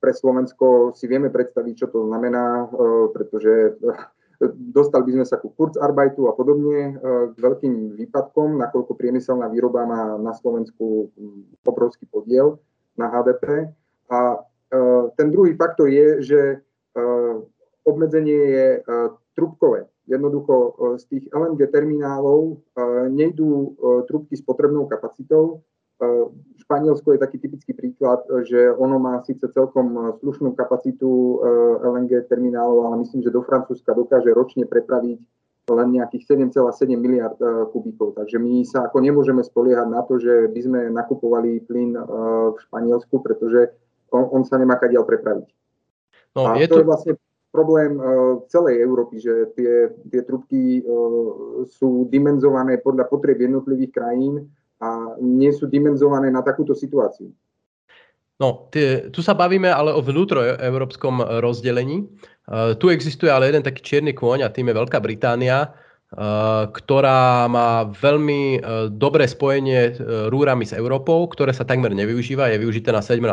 [0.00, 2.72] Pre Slovensko si vieme predstaviť, čo to znamená,
[3.12, 3.76] pretože
[4.72, 10.16] dostali by sme sa ku Kurzarbeitu a podobne k veľkým výpadkom, nakoľko priemyselná výroba má
[10.16, 11.12] na Slovensku
[11.68, 12.56] obrovský podiel
[12.96, 13.68] na HDP.
[14.08, 14.40] A
[15.20, 16.40] ten druhý faktor je, že
[17.84, 18.68] obmedzenie je
[19.40, 19.88] trubkové.
[20.10, 22.54] Jednoducho e, z tých LNG terminálov e,
[23.14, 23.68] nejdú e,
[24.10, 25.62] trubky s potrebnou kapacitou.
[26.64, 31.42] Španielsko je taký typický príklad, že ono má síce celkom slušnú kapacitu
[31.82, 35.20] LNG terminálov, ale myslím, že do Francúzska dokáže ročne prepraviť
[35.70, 37.36] len nejakých 7,7 miliard
[37.70, 38.16] kubíkov.
[38.16, 41.94] Takže my sa ako nemôžeme spoliehať na to, že by sme nakupovali plyn
[42.54, 43.70] v Španielsku, pretože
[44.10, 45.48] on, on sa nemá kadiaľ prepraviť.
[46.38, 47.12] No, a je to, to je vlastne
[47.50, 47.98] problém
[48.46, 50.86] celej Európy, že tie, tie trubky
[51.66, 54.46] sú dimenzované podľa potrieb jednotlivých krajín
[54.80, 57.28] a nie sú dimenzované na takúto situáciu.
[58.40, 62.08] No, tie, tu sa bavíme ale o vnútroeurópskom rozdelení.
[62.48, 65.76] Uh, tu existuje ale jeden taký čierny kôň a tým je Veľká Británia,
[66.74, 72.58] ktorá má veľmi eh, dobré spojenie eh, rúrami s Európou, ktoré sa takmer nevyužíva, je
[72.58, 73.30] využité na 17%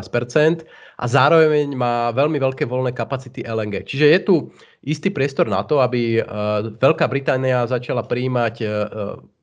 [1.02, 3.82] a zároveň má veľmi veľké voľné kapacity LNG.
[3.90, 4.36] Čiže je tu
[4.86, 6.22] istý priestor na to, aby
[6.80, 8.56] Veľká Británia začala príjmať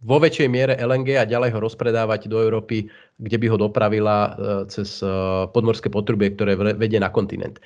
[0.00, 2.88] vo väčšej miere LNG a ďalej ho rozpredávať do Európy,
[3.20, 4.34] kde by ho dopravila
[4.72, 5.04] cez
[5.52, 7.60] podmorské potrubie, ktoré vedie na kontinent.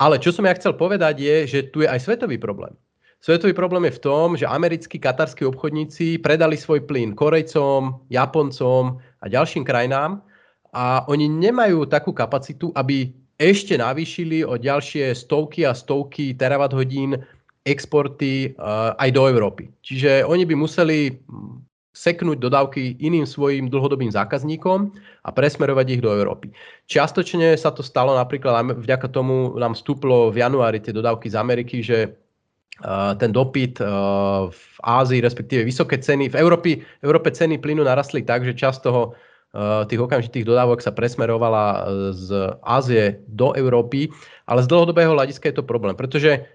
[0.00, 2.72] Ale čo som ja chcel povedať je, že tu je aj svetový problém.
[3.18, 9.24] Svetový problém je v tom, že americkí katarskí obchodníci predali svoj plyn Korejcom, Japoncom a
[9.26, 10.22] ďalším krajinám
[10.70, 17.18] a oni nemajú takú kapacitu, aby ešte navýšili o ďalšie stovky a stovky terawatt hodín
[17.66, 19.66] exporty uh, aj do Európy.
[19.82, 21.18] Čiže oni by museli
[21.98, 24.94] seknúť dodávky iným svojim dlhodobým zákazníkom
[25.26, 26.54] a presmerovať ich do Európy.
[26.86, 31.82] Čiastočne sa to stalo napríklad vďaka tomu nám vstúplo v januári tie dodávky z Ameriky,
[31.82, 32.14] že
[33.18, 33.82] ten dopyt
[34.50, 36.30] v Ázii, respektíve vysoké ceny.
[36.30, 39.18] V Európe, v Európe ceny plynu narastli tak, že časť toho
[39.88, 44.12] tých okamžitých dodávok sa presmerovala z Ázie do Európy,
[44.46, 46.46] ale z dlhodobého hľadiska je to problém, pretože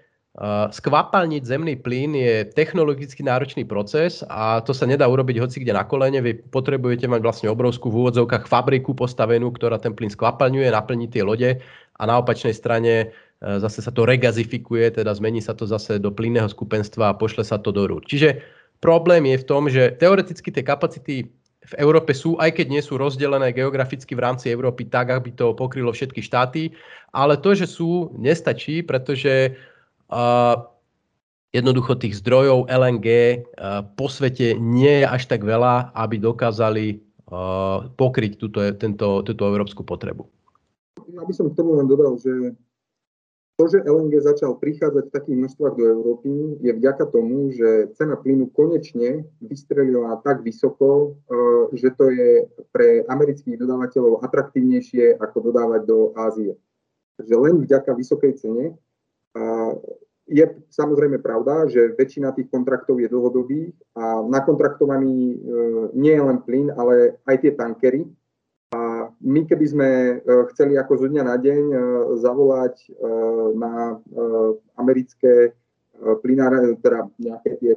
[0.74, 5.86] skvapalniť zemný plyn je technologicky náročný proces a to sa nedá urobiť hoci kde na
[5.86, 6.18] kolene.
[6.18, 11.22] Vy potrebujete mať vlastne obrovskú v úvodzovkách fabriku postavenú, ktorá ten plyn skvapalňuje, naplní tie
[11.22, 11.62] lode
[11.94, 16.48] a na opačnej strane zase sa to regazifikuje, teda zmení sa to zase do plynného
[16.48, 18.08] skupenstva a pošle sa to do rúd.
[18.08, 18.40] Čiže
[18.80, 21.28] problém je v tom, že teoreticky tie kapacity
[21.64, 25.56] v Európe sú, aj keď nie sú rozdelené geograficky v rámci Európy tak, aby to
[25.56, 26.76] pokrylo všetky štáty,
[27.16, 29.56] ale to, že sú, nestačí, pretože
[30.12, 30.54] uh,
[31.56, 37.00] jednoducho tých zdrojov LNG uh, po svete nie je až tak veľa, aby dokázali
[37.32, 40.28] uh, pokryť túto, tento, túto európsku potrebu.
[41.16, 42.52] Aby som k tomu len dodal, že
[43.54, 48.18] to, že LNG začal prichádzať v takých množstvách do Európy, je vďaka tomu, že cena
[48.18, 52.30] plynu konečne vystrelila tak vysoko, eh, že to je
[52.74, 56.58] pre amerických dodávateľov atraktívnejšie ako dodávať do Ázie.
[57.14, 58.74] Takže len vďaka vysokej cene.
[60.24, 65.38] Je samozrejme pravda, že väčšina tých kontraktov je dlhodobých a nakontraktovaný eh,
[65.94, 68.08] nie je len plyn, ale aj tie tankery,
[69.20, 70.14] my keby sme e,
[70.54, 71.78] chceli ako zo dňa na deň e,
[72.20, 72.88] zavolať e,
[73.58, 73.98] na
[74.78, 75.56] americké
[75.94, 77.72] plynáre, teda nejaké tie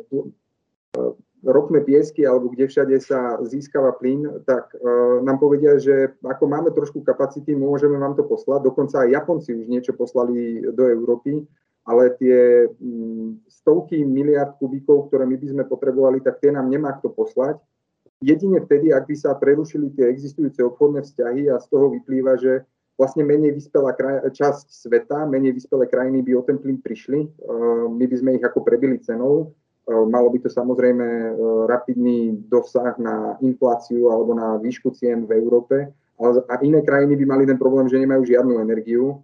[1.46, 4.74] ropné piesky alebo kde všade sa získava plyn, tak
[5.22, 8.66] nám povedia, že ako máme trošku kapacity, môžeme vám to poslať.
[8.66, 11.46] Dokonca aj Japonci už niečo poslali do Európy,
[11.86, 12.66] ale tie
[13.46, 17.62] stovky miliard kubíkov, ktoré my by sme potrebovali, tak tie nám nemá kto poslať
[18.22, 22.66] jedine vtedy, ak by sa prerušili tie existujúce obchodné vzťahy a z toho vyplýva, že
[22.98, 27.30] vlastne menej vyspelá kraj- časť sveta, menej vyspelé krajiny by o ten plyn prišli.
[27.46, 29.54] Uh, my by sme ich ako prebili cenou.
[29.86, 35.38] Uh, malo by to samozrejme uh, rapidný dosah na infláciu alebo na výšku cien v
[35.38, 35.94] Európe.
[36.18, 39.22] A iné krajiny by mali ten problém, že nemajú žiadnu energiu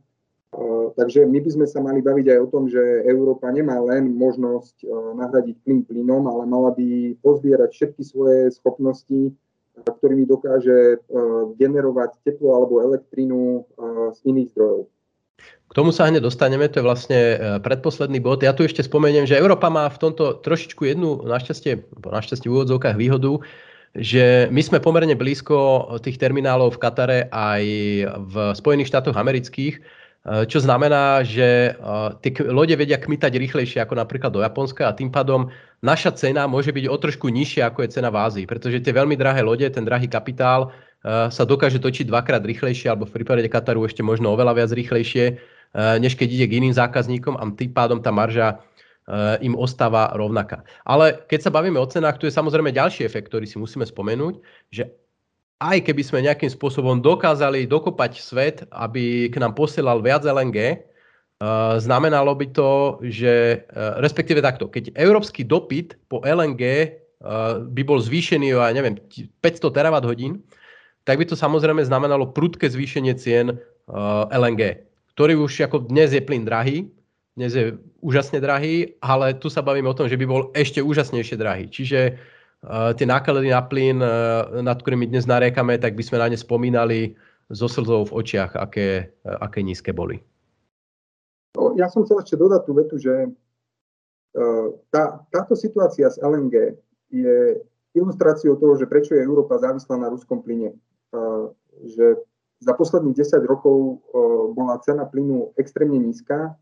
[0.94, 2.78] Takže my by sme sa mali baviť aj o tom, že
[3.10, 4.86] Európa nemá len možnosť
[5.18, 9.34] nahradiť plyn plynom, ale mala by pozbierať všetky svoje schopnosti,
[9.82, 11.02] ktorými dokáže
[11.58, 13.66] generovať teplo alebo elektrínu
[14.14, 14.94] z iných zdrojov.
[15.74, 18.46] K tomu sa hneď dostaneme, to je vlastne e, predposledný bod.
[18.46, 22.94] Ja tu ešte spomeniem, že Európa má v tomto trošičku jednu, našťastie, našťastie v úvodzovkách
[22.94, 23.42] výhodu,
[23.98, 27.64] že my sme pomerne blízko tých terminálov v Katare aj
[28.06, 31.92] v Spojených štátoch amerických, e, čo znamená, že e,
[32.24, 35.52] tie lode vedia kmitať rýchlejšie ako napríklad do Japonska a tým pádom
[35.84, 39.20] naša cena môže byť o trošku nižšia ako je cena v Ázii, pretože tie veľmi
[39.20, 40.72] drahé lode, ten drahý kapitál
[41.04, 45.36] sa dokáže točiť dvakrát rýchlejšie alebo v prípade Kataru ešte možno oveľa viac rýchlejšie
[45.74, 48.62] Eh, než keď ide k iným zákazníkom a tým pádom tá marža
[49.10, 50.62] eh, im ostáva rovnaká.
[50.86, 54.38] Ale keď sa bavíme o cenách, tu je samozrejme ďalší efekt, ktorý si musíme spomenúť,
[54.70, 54.94] že
[55.72, 60.78] aj keby sme nejakým spôsobom dokázali dokopať svet, aby k nám posielal viac LNG, eh,
[61.80, 63.64] znamenalo by to, že
[64.04, 66.96] respektíve takto, keď európsky dopyt po LNG
[67.72, 69.00] by bol zvýšený o, neviem,
[69.40, 70.44] 500 terawatt hodín,
[71.08, 73.64] tak by to samozrejme znamenalo prudké zvýšenie cien
[74.28, 76.90] LNG ktorý už ako dnes je plyn drahý,
[77.38, 81.38] dnes je úžasne drahý, ale tu sa bavíme o tom, že by bol ešte úžasnejšie
[81.38, 81.66] drahý.
[81.70, 82.18] Čiže
[82.96, 87.16] tie náklady na plyn, uh, nad ktorými dnes nariekame, tak by sme na ne spomínali
[87.52, 90.24] so slzou v očiach, aké, uh, aké nízke boli.
[91.60, 96.80] No, ja som chcel ešte dodať tú vetu, že uh, tá, táto situácia s LNG
[97.14, 97.62] je
[97.94, 100.74] ilustráciou toho, že prečo je Európa závislá na ruskom plyne.
[101.86, 102.26] Že
[102.64, 103.94] za posledných 10 rokov e,
[104.56, 106.58] bola cena plynu extrémne nízka,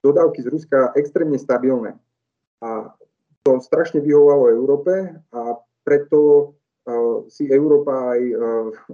[0.00, 1.98] dodávky z Ruska extrémne stabilné.
[2.62, 2.94] A
[3.42, 5.40] to strašne vyhovalo Európe a
[5.84, 6.44] preto e,
[7.32, 8.34] si Európa aj, e,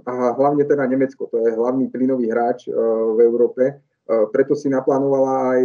[0.05, 2.69] a hlavne teda Nemecko, to je hlavný plynový hráč
[3.15, 5.61] v Európe, preto si naplánovala aj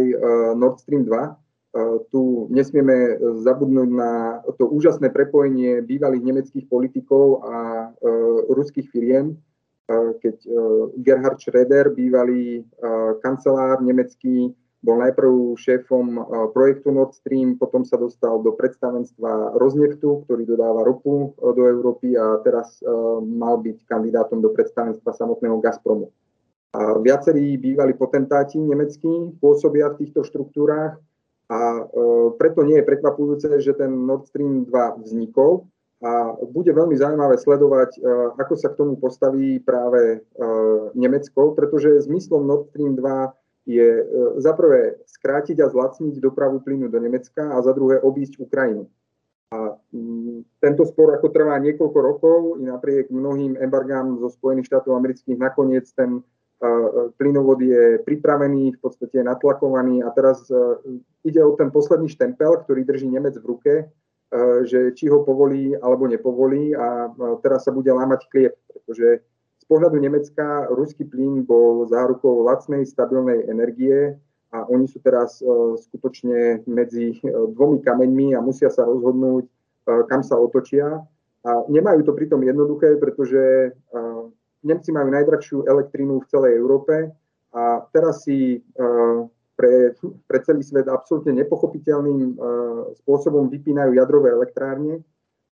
[0.57, 2.09] Nord Stream 2.
[2.09, 7.93] Tu nesmieme zabudnúť na to úžasné prepojenie bývalých nemeckých politikov a
[8.49, 9.37] ruských firiem,
[10.21, 10.49] keď e,
[11.03, 12.63] Gerhard Schröder, bývalý e,
[13.23, 20.25] kancelár nemecký, bol najprv šéfom e, projektu Nord Stream, potom sa dostal do predstavenstva Rozneftu,
[20.25, 22.81] ktorý dodáva ropu do Európy a teraz
[23.21, 26.09] mal byť kandidátom do predstavenstva samotného Gazpromu.
[26.71, 30.95] A viacerí bývali potentáti nemeckí pôsobia v týchto štruktúrách
[31.51, 31.59] a
[32.39, 35.67] preto nie je prekvapujúce, že ten Nord Stream 2 vznikol,
[36.01, 38.01] a bude veľmi zaujímavé sledovať,
[38.41, 40.25] ako sa k tomu postaví práve
[40.97, 43.05] Nemecko, pretože zmyslom Nord Stream 2
[43.65, 44.05] je e,
[44.41, 48.89] za prvé skrátiť a zlacniť dopravu plynu do Nemecka a za druhé obísť Ukrajinu.
[49.51, 54.95] A mm, tento spor ako trvá niekoľko rokov i napriek mnohým embargám zo Spojených štátov
[54.95, 56.23] amerických nakoniec ten
[57.17, 60.45] plynovod je pripravený, v podstate je natlakovaný a teraz
[61.25, 63.73] ide o ten posledný štempel, ktorý drží Nemec v ruke
[64.63, 67.11] že či ho povolí alebo nepovolí a
[67.43, 69.19] teraz sa bude lámať kliep, pretože
[69.61, 74.17] z pohľadu Nemecka ruský plyn bol zárukou lacnej, stabilnej energie
[74.49, 75.47] a oni sú teraz eh,
[75.77, 79.45] skutočne medzi eh, dvomi kameňmi a musia sa rozhodnúť,
[79.81, 81.01] kam sa otočia.
[81.41, 83.73] A nemajú to pritom jednoduché, pretože
[84.61, 87.09] Nemci majú najdrahšiu elektrínu v celej Európe
[87.49, 88.61] a teraz si
[89.57, 89.97] pre,
[90.29, 92.37] pre celý svet absolútne nepochopiteľným
[93.01, 95.01] spôsobom vypínajú jadrové elektrárne.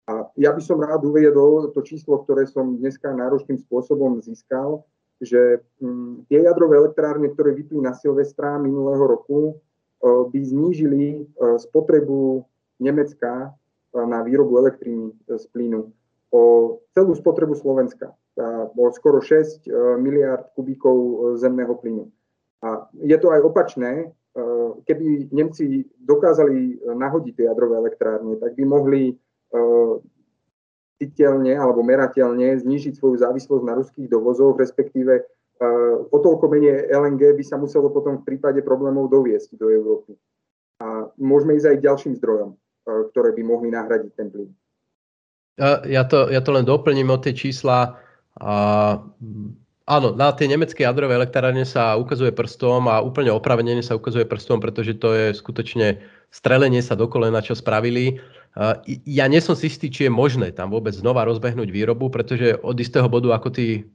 [0.07, 4.87] A ja by som rád uviedol to číslo, ktoré som dneska náročným spôsobom získal,
[5.19, 11.59] že um, tie jadrové elektrárne, ktoré vypli na Silvestra minulého roku, uh, by znížili uh,
[11.59, 12.45] spotrebu
[12.79, 15.91] Nemecka uh, na výrobu elektriny z plynu
[16.31, 16.41] o
[16.91, 18.11] celú spotrebu Slovenska,
[18.75, 19.71] o skoro 6
[20.03, 20.95] miliard kubíkov
[21.39, 22.11] zemného plynu.
[22.61, 23.91] A je to aj opačné.
[24.01, 24.07] E,
[24.83, 29.15] keby Nemci dokázali nahodiť tie jadrové elektrárne, tak by mohli e,
[30.97, 35.23] citeľne alebo merateľne znížiť svoju závislosť na ruských dovozoch, respektíve e,
[36.09, 40.17] o toľko menej LNG by sa muselo potom v prípade problémov doviesť do Európy.
[40.81, 42.49] A môžeme ísť aj k ďalším zdrojom,
[43.13, 44.49] ktoré by mohli nahradiť ten plyn.
[45.89, 47.97] Ja to, ja to len doplním o tie čísla.
[48.37, 48.53] A
[49.87, 54.59] Áno, na tie nemecké jadrové elektrárne sa ukazuje prstom a úplne opravenenie sa ukazuje prstom,
[54.59, 58.19] pretože to je skutočne strelenie sa do kolena, čo spravili.
[59.05, 62.73] Ja nie som si istý, či je možné tam vôbec znova rozbehnúť výrobu, pretože od
[62.81, 63.85] istého bodu, ako ty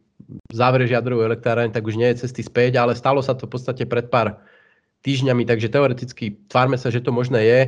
[0.55, 3.83] záverieš jadrovú elektrárne, tak už nie je cesty späť, ale stalo sa to v podstate
[3.91, 4.39] pred pár
[5.03, 7.61] týždňami, takže teoreticky tvárme sa, že to možné je.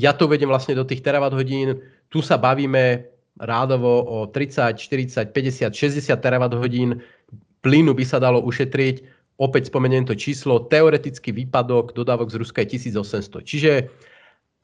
[0.00, 1.84] Ja to vedem vlastne do tých terawatt hodín.
[2.08, 3.04] Tu sa bavíme
[3.36, 7.04] rádovo o 30, 40, 50, 60 terawatt hodín
[7.60, 9.04] plynu by sa dalo ušetriť.
[9.36, 13.42] Opäť spomeniem to číslo, teoretický výpadok dodávok z Ruska je 1800.
[13.44, 13.72] Čiže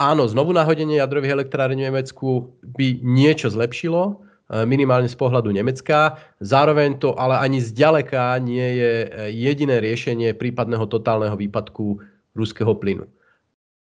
[0.00, 4.24] áno, znovu nahodenie jadrových elektrární v Nemecku by niečo zlepšilo,
[4.66, 6.18] minimálne z pohľadu Nemecka.
[6.42, 8.92] Zároveň to ale ani zďaleka nie je
[9.30, 12.02] jediné riešenie prípadného totálneho výpadku
[12.34, 13.06] ruského plynu.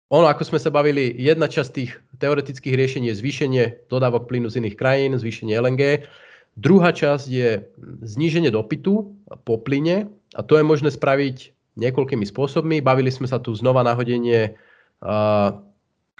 [0.09, 4.59] Ono, ako sme sa bavili, jedna časť tých teoretických riešení je zvýšenie dodávok plynu z
[4.59, 6.09] iných krajín, zvýšenie LNG.
[6.57, 7.63] Druhá časť je
[8.03, 12.81] zníženie dopytu po plyne a to je možné spraviť niekoľkými spôsobmi.
[12.83, 14.59] Bavili sme sa tu znova nahodenie
[15.05, 15.55] uh,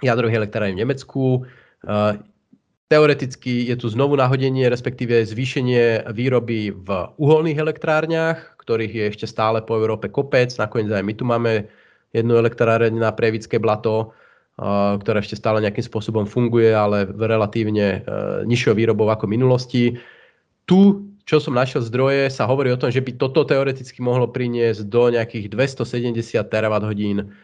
[0.02, 1.22] jadrových elektrární v Nemecku.
[1.84, 2.18] Uh,
[2.90, 6.88] teoreticky je tu znovu nahodenie, respektíve zvýšenie výroby v
[7.20, 10.50] uholných elektrárniach, ktorých je ešte stále po Európe kopec.
[10.58, 11.70] Nakoniec aj my tu máme
[12.10, 14.10] jednu elektráreň na Prevické blato,
[14.58, 19.34] uh, ktorá ešte stále nejakým spôsobom funguje, ale v relatívne uh, nižšou výrobou ako v
[19.38, 19.84] minulosti
[20.70, 24.86] tu, čo som našiel zdroje, sa hovorí o tom, že by toto teoreticky mohlo priniesť
[24.86, 26.14] do nejakých 270
[26.46, 27.34] terawatt hodín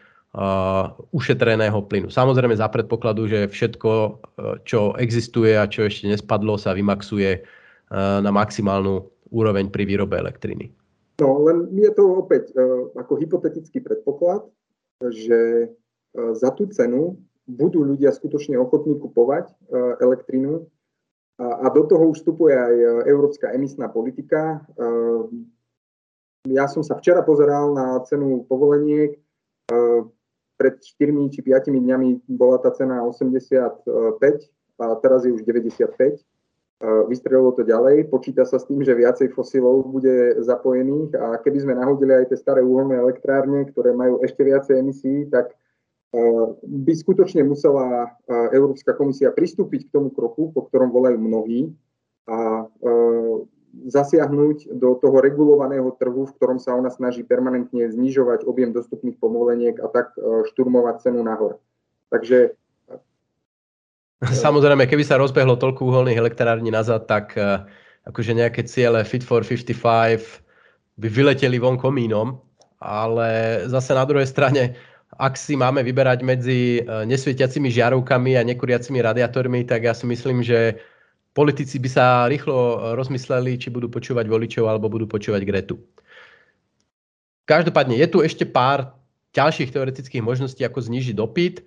[1.11, 2.13] ušetreného plynu.
[2.13, 8.21] Samozrejme za predpokladu, že všetko, uh, čo existuje a čo ešte nespadlo, sa vymaxuje uh,
[8.21, 9.01] na maximálnu
[9.33, 10.69] úroveň pri výrobe elektriny.
[11.17, 14.45] No, len je to opäť uh, ako hypotetický predpoklad,
[15.01, 17.17] že uh, za tú cenu
[17.49, 20.67] budú ľudia skutočne ochotní kupovať uh, elektrínu
[21.37, 24.57] a do toho už vstupuje aj európska emisná politika.
[24.57, 24.89] E,
[26.49, 29.21] ja som sa včera pozeral na cenu povoleniek.
[30.57, 33.85] E, pred 4 či 5 dňami bola tá cena 85
[34.81, 36.17] a teraz je už 95.
[37.09, 38.05] Vystrelilo to ďalej.
[38.13, 42.37] Počíta sa s tým, že viacej fosilov bude zapojených a keby sme nahodili aj tie
[42.37, 45.57] staré uholné elektrárne, ktoré majú ešte viacej emisí, tak
[46.61, 48.13] by skutočne musela
[48.53, 51.73] Európska komisia pristúpiť k tomu kroku, po ktorom volajú mnohí
[52.29, 52.69] a
[53.85, 59.77] zasiahnuť do toho regulovaného trhu, v ktorom sa ona snaží permanentne znižovať objem dostupných povoleniek
[59.77, 60.17] a tak
[60.53, 61.61] šturmovať cenu nahor.
[62.09, 62.57] Takže
[64.17, 67.37] Samozrejme, keby sa rozbehlo toľko uholných elektrární nazad, tak
[68.09, 69.77] akože nejaké ciele Fit for 55
[70.97, 72.41] by vyleteli von komínom,
[72.81, 74.73] ale zase na druhej strane
[75.15, 80.43] ak si máme vyberať medzi e, nesvietiacimi žiarovkami a nekuriacimi radiátormi, tak ja si myslím,
[80.43, 80.77] že
[81.37, 85.77] politici by sa rýchlo rozmysleli, či budú počúvať voličov alebo budú počúvať Gretu.
[87.45, 88.97] Každopádne je tu ešte pár
[89.37, 91.61] ďalších teoretických možností, ako znižiť dopyt.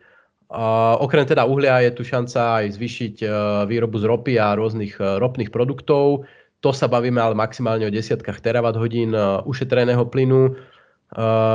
[0.50, 3.30] Uh, okrem teda uhlia je tu šanca aj zvýšiť uh,
[3.70, 6.26] výrobu z ropy a rôznych uh, ropných produktov.
[6.66, 10.58] To sa bavíme ale maximálne o desiatkách terawatt hodín uh, ušetreného plynu.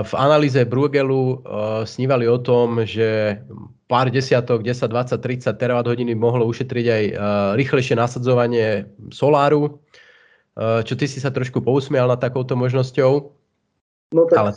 [0.03, 1.39] V analýze Bruegelu
[1.87, 3.39] snívali o tom, že
[3.87, 7.03] pár desiatok, 10, 20, 30 terawatt hodiny mohlo ušetriť aj
[7.55, 8.83] rýchlejšie nasadzovanie
[9.15, 9.79] soláru.
[10.59, 13.31] Čo ty si sa trošku pousmial nad takouto možnosťou?
[14.11, 14.51] No tak Ale...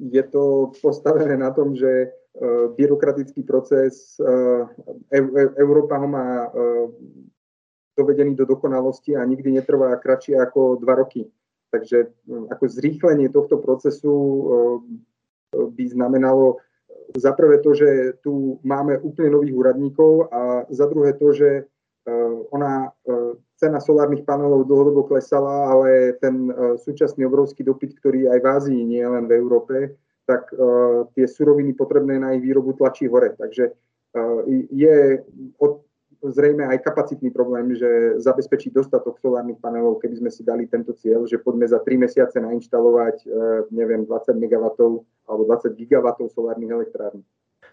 [0.00, 2.16] Je to postavené na tom, že
[2.80, 4.16] byrokratický proces,
[5.60, 6.48] Európa ho má
[8.00, 11.28] dovedený do dokonalosti a nikdy netrvá kratšie ako dva roky.
[11.70, 16.62] Takže hm, ako zrýchlenie tohto procesu hm, by znamenalo
[17.18, 21.66] za prvé to, že tu máme úplne nových úradníkov a za druhé to, že
[22.50, 22.90] ona,
[23.58, 26.48] cena solárnych panelov dlhodobo klesala, ale ten
[26.80, 29.76] súčasný obrovský dopyt, ktorý aj v Ázii, nie len v Európe,
[30.24, 30.48] tak
[31.12, 33.36] tie suroviny potrebné na ich výrobu tlačí hore.
[33.36, 33.74] Takže
[34.70, 34.96] je
[36.20, 41.24] zrejme aj kapacitný problém, že zabezpečiť dostatok solárnych panelov, keby sme si dali tento cieľ,
[41.24, 43.26] že poďme za 3 mesiace nainštalovať, e,
[43.72, 44.64] neviem, 20 MW
[45.24, 47.24] alebo 20 GW solárnych elektrární.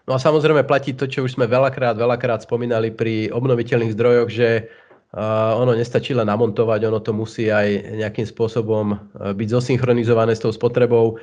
[0.08, 4.48] No a samozrejme platí to, čo už sme veľakrát, veľakrát spomínali pri obnoviteľných zdrojoch, že
[4.64, 8.96] uh, ono nestačí len namontovať, ono to musí aj nejakým spôsobom
[9.36, 11.20] byť zosynchronizované s tou spotrebou,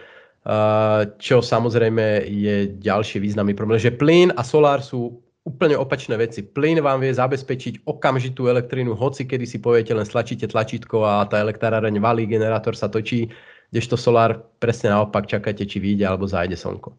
[1.17, 6.41] čo samozrejme je ďalší významný problém, že plyn a solár sú úplne opačné veci.
[6.41, 11.38] Plyn vám vie zabezpečiť okamžitú elektrínu, hoci kedy si poviete, len stlačíte tlačítko a tá
[11.38, 13.29] elektráreň valí, generátor sa točí,
[13.69, 16.97] kdežto solár presne naopak čakáte, či vyjde alebo zájde slnko.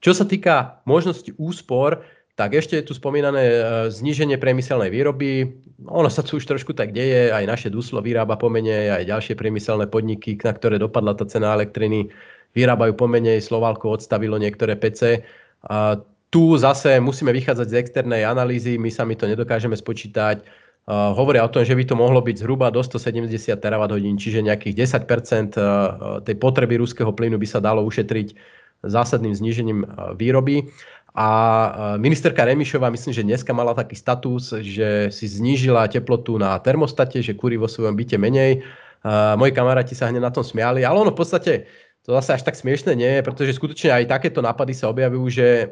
[0.00, 2.00] Čo sa týka možnosti úspor,
[2.36, 5.56] tak ešte je tu spomínané e, zníženie priemyselnej výroby.
[5.88, 9.88] Ono sa tu už trošku tak deje, aj naše Duslo vyrába pomenej, aj ďalšie priemyselné
[9.88, 12.12] podniky, na ktoré dopadla tá cena elektriny,
[12.52, 15.24] vyrábajú pomenej, Slovalko odstavilo niektoré PC.
[15.64, 15.96] A
[16.30, 20.42] tu zase musíme vychádzať z externej analýzy, my sami to nedokážeme spočítať.
[20.86, 23.26] Uh, hovoria o tom, že by to mohlo byť zhruba do 170
[23.58, 25.58] terawatt čiže nejakých 10%
[26.22, 28.38] tej potreby ruského plynu by sa dalo ušetriť
[28.86, 29.82] zásadným znížením
[30.14, 30.70] výroby.
[31.16, 31.28] A
[31.96, 37.32] ministerka Remišová, myslím, že dneska mala taký status, že si znížila teplotu na termostate, že
[37.32, 38.60] kúri vo svojom byte menej.
[39.40, 41.52] Moji kamaráti sa hneď na tom smiali, ale ono v podstate
[42.06, 45.46] to zase až tak smiešne nie je, pretože skutočne aj takéto nápady sa objavujú, že
[45.46, 45.66] e,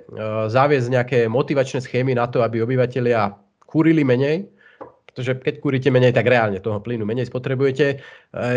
[0.51, 4.51] záviesť nejaké motivačné schémy na to, aby obyvateľia kúrili menej,
[5.07, 8.03] pretože keď kúrite menej, tak reálne toho plynu menej spotrebujete.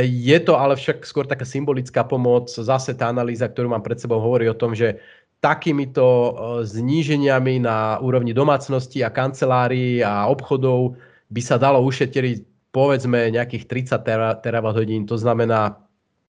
[0.01, 2.49] Je to ale však skôr taká symbolická pomoc.
[2.49, 4.97] Zase tá analýza, ktorú mám pred sebou, hovorí o tom, že
[5.37, 6.33] takýmito
[6.65, 10.97] zníženiami na úrovni domácnosti a kancelárií a obchodov
[11.29, 12.41] by sa dalo ušetriť
[12.73, 15.05] povedzme nejakých 30 terawatt hodín.
[15.05, 15.86] To znamená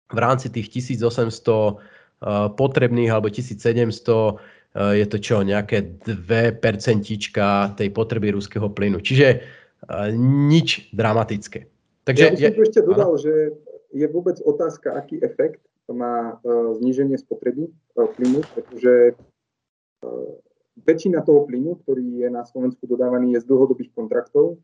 [0.09, 3.89] v rámci tých 1800 potrebných alebo 1700
[4.75, 6.61] je to čo, nejaké 2%
[7.73, 9.01] tej potreby ruského plynu.
[9.01, 9.41] Čiže
[10.19, 11.65] nič dramatické.
[12.05, 13.21] Takže, ja by som tu ešte dodal, áno.
[13.21, 13.55] že
[13.89, 16.37] je vôbec otázka, aký efekt má
[16.77, 19.17] zníženie spotreby plynu, pretože
[20.85, 24.61] väčšina toho plynu, ktorý je na Slovensku dodávaný, je z dlhodobých kontraktov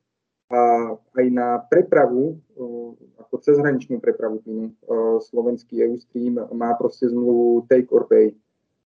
[0.51, 2.37] a aj na prepravu,
[3.17, 4.71] ako cezhraničnú prepravu plynu,
[5.25, 8.37] slovenský EU-stream má proste zmluvu take or pay.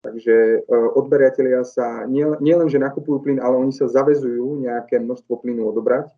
[0.05, 6.13] Takže odberateľia sa nielen, že nakupujú plyn, ale oni sa zavezujú nejaké množstvo plynu odobrať.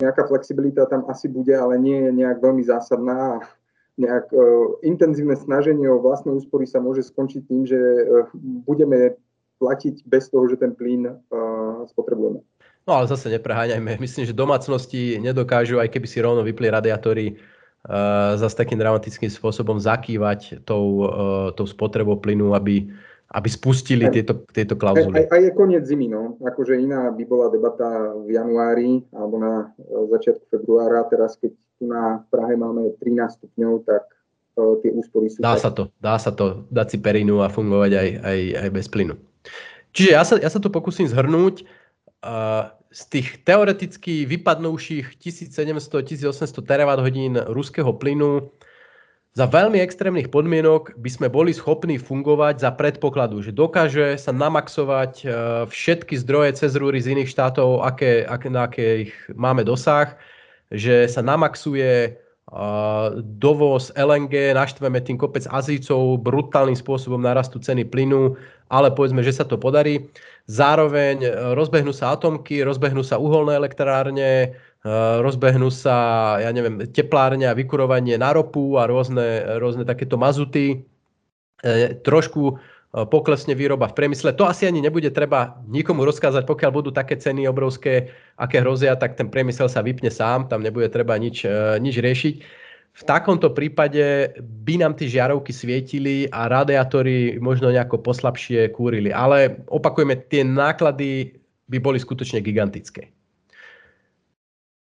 [0.00, 3.44] Nejaká flexibilita tam asi bude, ale nie je nejak veľmi zásadná.
[4.00, 4.32] Nejak
[4.82, 7.78] intenzívne snaženie o vlastné úspory sa môže skončiť tým, že
[8.64, 9.18] budeme
[9.62, 11.12] platiť bez toho, že ten plyn
[11.92, 12.40] spotrebujeme.
[12.84, 13.96] No ale zase nepreháňajme.
[13.96, 17.40] Myslím, že domácnosti nedokážu, aj keby si rovno vypli radiátory,
[17.88, 22.84] uh, zase takým dramatickým spôsobom zakývať tou, uh, tou spotrebou plynu, aby,
[23.32, 25.16] aby spustili tieto, tieto klauzuly.
[25.16, 26.36] Aj, aj je koniec zimy, no.
[26.44, 31.08] Akože iná by bola debata v januári alebo na e, začiatku februára.
[31.08, 34.04] Teraz, keď tu na Prahe máme 13 stupňov, tak
[34.60, 35.40] uh, tie úspory sú...
[35.40, 35.64] Dá tak...
[35.64, 39.16] sa to, dá sa to dať si perinu a fungovať aj, aj, aj bez plynu.
[39.96, 41.64] Čiže ja sa, ja sa to pokúsim zhrnúť.
[42.94, 48.54] Z tých teoreticky vypadnúších 1700-1800 terawatt hodín ruského plynu
[49.34, 55.12] za veľmi extrémnych podmienok by sme boli schopní fungovať za predpokladu, že dokáže sa namaxovať
[55.20, 55.24] e,
[55.66, 60.14] všetky zdroje cez rúry z iných štátov, aké, aké, na aké ich máme dosah,
[60.70, 62.14] že sa namaxuje
[63.40, 68.36] dovoz LNG, naštveme tým kopec Azícov, brutálnym spôsobom narastú ceny plynu,
[68.68, 70.12] ale povedzme, že sa to podarí.
[70.44, 71.24] Zároveň
[71.56, 74.52] rozbehnú sa atomky, rozbehnú sa uholné elektrárne,
[74.84, 75.96] Eh, rozbehnú sa,
[76.44, 80.84] ja neviem, teplárne a vykurovanie na ropu a rôzne, rôzne takéto mazuty.
[81.64, 82.60] Eh, trošku
[82.94, 84.38] poklesne výroba v priemysle.
[84.38, 89.18] To asi ani nebude treba nikomu rozkázať, pokiaľ budú také ceny obrovské, aké hrozia, tak
[89.18, 91.42] ten priemysel sa vypne sám, tam nebude treba nič,
[91.82, 92.36] nič riešiť.
[92.94, 99.10] V takomto prípade by nám tie žiarovky svietili a radiátory možno nejako poslabšie kúrili.
[99.10, 101.34] Ale opakujeme, tie náklady
[101.66, 103.10] by boli skutočne gigantické.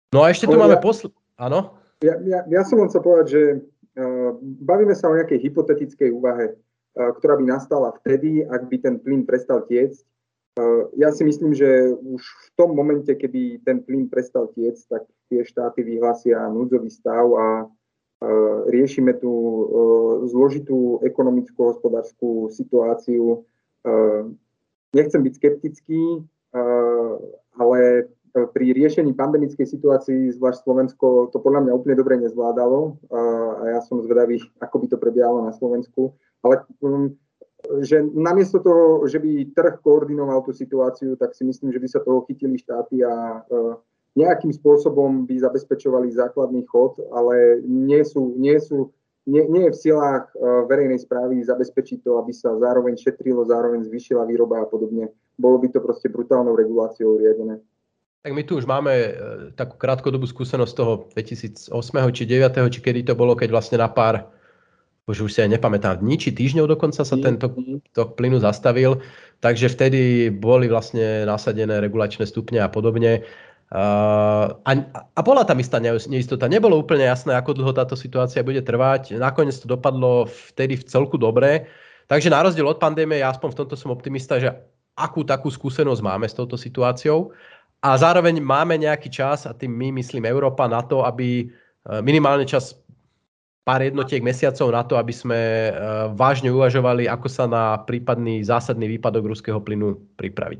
[0.09, 1.13] No a ešte tu máme posl...
[1.37, 1.77] Áno?
[2.01, 3.41] Ja, ja, ja som len chcel povedať, že
[4.01, 4.33] uh,
[4.65, 6.57] bavíme sa o nejakej hypotetickej úvahe,
[6.93, 10.01] ktorá by nastala vtedy, ak by ten plyn prestal tiecť.
[10.59, 15.03] Uh, ja si myslím, že už v tom momente, keby ten plyn prestal tiecť, tak
[15.31, 19.33] tie štáty vyhlásia núdzový stav a uh, riešime tú
[20.27, 23.47] zložitú ekonomickú hospodárskú situáciu.
[24.91, 26.27] Nechcem byť skeptický,
[27.55, 33.21] ale E, pri riešení pandemickej situácii, zvlášť Slovensko, to podľa mňa úplne dobre nezvládalo a
[33.73, 36.13] ja som zvedavý, ako by to prebiehalo na Slovensku.
[36.45, 37.13] Ale um,
[37.83, 41.99] že namiesto toho, že by trh koordinoval tú situáciu, tak si myslím, že by sa
[41.99, 43.39] toho chytili štáty a e,
[44.15, 48.95] nejakým spôsobom by zabezpečovali základný chod, ale nie sú, nie sú
[49.29, 53.85] nie, nie je v silách e, verejnej správy zabezpečiť to, aby sa zároveň šetrilo, zároveň
[53.85, 55.13] zvýšila výroba a podobne.
[55.37, 57.61] Bolo by to proste brutálnou reguláciou riadené.
[58.19, 59.09] Tak my tu už máme e,
[59.55, 61.71] takú krátkodobú skúsenosť toho 2008
[62.11, 64.27] či 9, či kedy to bolo, keď vlastne na pár,
[65.07, 67.49] už už si aj nepamätám, dní či týždňov dokonca sa tento
[67.95, 68.99] tok plynu zastavil,
[69.39, 73.23] takže vtedy boli vlastne nasadené regulačné stupne a podobne.
[73.69, 74.71] Uh, a,
[75.15, 76.49] a bola tam istá neistota.
[76.49, 79.15] Nebolo úplne jasné, ako dlho táto situácia bude trvať.
[79.15, 81.69] Nakoniec to dopadlo vtedy v celku dobre.
[82.09, 84.49] Takže na rozdiel od pandémie, ja aspoň v tomto som optimista, že
[84.97, 87.31] akú takú skúsenosť máme s touto situáciou
[87.79, 91.45] a zároveň máme nejaký čas, a tým my myslím Európa, na to, aby e,
[92.03, 92.75] minimálne čas
[93.63, 95.71] pár jednotiek mesiacov na to, aby sme e,
[96.11, 100.59] vážne uvažovali, ako sa na prípadný zásadný výpadok ruského plynu pripraviť.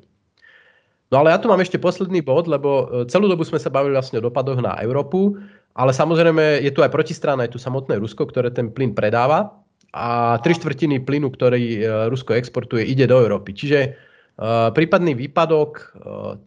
[1.09, 3.99] No ale ja tu mám ešte posledný bod, lebo e, celú dobu sme sa bavili
[3.99, 5.35] vlastne o dopadoch na Európu,
[5.75, 9.59] ale samozrejme je tu aj protistrana, je tu samotné Rusko, ktoré ten plyn predáva
[9.91, 11.81] a tri štvrtiny plynu, ktorý
[12.13, 13.57] Rusko exportuje, ide do Európy.
[13.57, 14.08] Čiže
[14.71, 15.87] prípadný výpadok eh,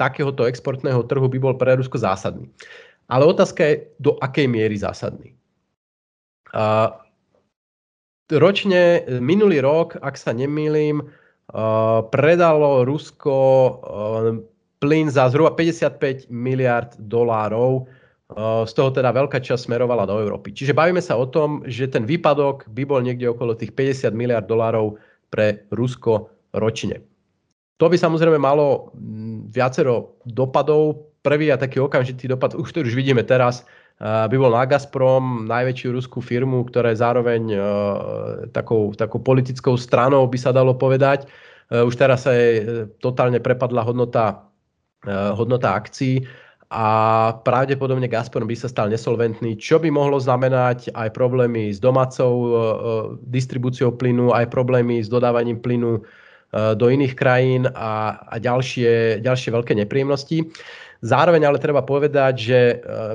[0.01, 2.49] takéhoto exportného trhu by bol pre Rusko zásadný.
[3.12, 5.36] Ale otázka je, do akej miery zásadný.
[6.57, 6.88] Eh,
[8.32, 11.05] ročne, minulý rok, ak sa nemýlim,
[12.09, 13.36] predalo Rusko
[14.80, 17.84] plyn za zhruba 55 miliard dolárov
[18.64, 20.57] z toho teda veľká časť smerovala do Európy.
[20.57, 24.49] Čiže bavíme sa o tom, že ten výpadok by bol niekde okolo tých 50 miliard
[24.49, 24.97] dolárov
[25.28, 27.05] pre Rusko ročne.
[27.83, 31.11] To by samozrejme malo mm, viacero dopadov.
[31.26, 33.62] Prvý a taký okamžitý dopad, už to už vidíme teraz,
[34.03, 37.43] by bol na Gazprom, najväčšiu ruskú firmu, ktorá je zároveň
[38.51, 41.30] takou, takou politickou stranou, by sa dalo povedať.
[41.70, 42.66] Už teraz sa jej
[42.99, 44.51] totálne prepadla hodnota,
[45.07, 46.26] hodnota akcií
[46.72, 46.89] a
[47.45, 52.49] pravdepodobne Gazprom by sa stal nesolventný, čo by mohlo znamenať aj problémy s domácou e,
[52.49, 52.57] e,
[53.28, 56.21] distribúciou plynu, aj problémy s dodávaním plynu e,
[56.53, 60.53] do iných krajín a, a ďalšie, ďalšie veľké nepríjemnosti.
[61.03, 62.61] Zároveň ale treba povedať, že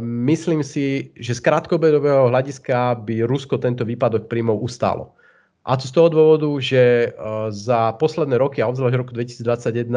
[0.03, 5.15] myslím si, že z krátkodobého hľadiska by Rusko tento výpadok príjmov ustálo.
[5.67, 7.11] A to z toho dôvodu, že
[7.51, 9.91] za posledné roky, a obzvlášť roku 2021,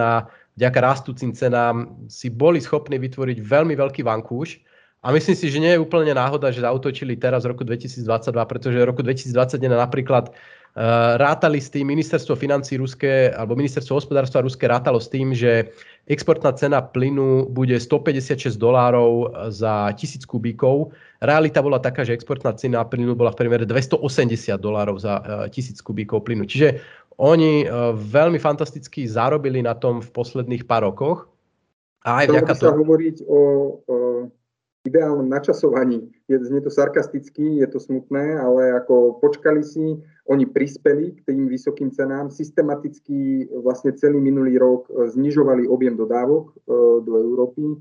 [0.59, 4.63] vďaka rastúcim cenám si boli schopní vytvoriť veľmi veľký vankúš.
[5.01, 8.05] A myslím si, že nie je úplne náhoda, že zautočili teraz v roku 2022,
[8.45, 10.35] pretože v roku 2021 napríklad
[11.19, 15.75] rátali s tým ministerstvo financí ruské alebo ministerstvo hospodárstva ruské rátalo s tým, že
[16.07, 20.95] exportná cena plynu bude 156 dolárov za tisíc kubíkov.
[21.19, 23.99] Realita bola taká, že exportná cena plynu bola v priemere 280
[24.63, 26.47] dolárov za uh, tisíc kubíkov plynu.
[26.47, 26.81] Čiže
[27.21, 31.29] oni veľmi fantasticky zarobili na tom v posledných pár rokoch.
[32.01, 33.41] A aj vďaka sa hovoriť o,
[33.85, 33.97] o
[34.85, 36.09] ideálnom načasovaní.
[36.29, 41.53] Je, znie to sarkasticky, je to smutné, ale ako počkali si, oni prispeli k tým
[41.53, 46.55] vysokým cenám, systematicky vlastne celý minulý rok e, znižovali objem dodávok e,
[47.05, 47.65] do Európy.
[47.67, 47.77] E,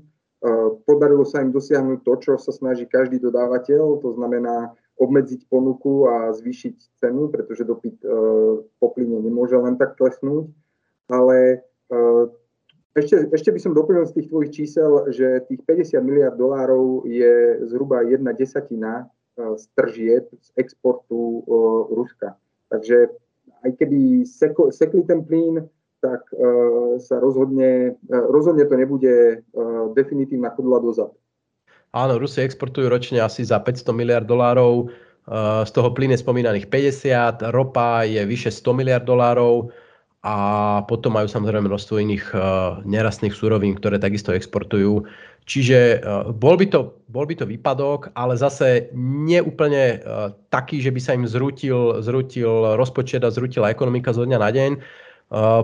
[0.84, 6.36] podarilo sa im dosiahnuť to, čo sa snaží každý dodávateľ, to znamená obmedziť ponuku a
[6.36, 8.04] zvýšiť cenu, pretože dopyt
[8.76, 10.52] po plyne nemôže len tak klesnúť.
[11.08, 11.64] Ale
[12.96, 17.62] ešte, ešte by som doplnil z tých tvojich čísel, že tých 50 miliard dolárov je
[17.70, 19.04] zhruba jedna desatina
[19.38, 21.46] e, z tržieb z exportu
[21.94, 22.34] Ruska.
[22.70, 23.10] Takže
[23.66, 25.66] aj keby seko, sekli ten plyn,
[26.00, 26.24] tak
[27.04, 29.44] sa rozhodne, rozhodne to nebude
[29.92, 31.12] definitívna chodla dozad.
[31.92, 34.88] Áno, Rusi exportujú ročne asi za 500 miliard dolárov,
[35.66, 39.70] z toho plyne spomínaných 50, ropa je vyše 100 miliard dolárov
[40.20, 40.36] a
[40.84, 42.40] potom majú samozrejme množstvo iných eh,
[42.84, 45.08] nerastných surovín, ktoré takisto exportujú.
[45.48, 46.00] Čiže eh,
[46.36, 50.02] bol by, to, bol by to výpadok, ale zase nie úplne
[50.52, 54.72] taký, že by sa im zrútil, zrútil rozpočet a zrútila ekonomika zo dňa na deň.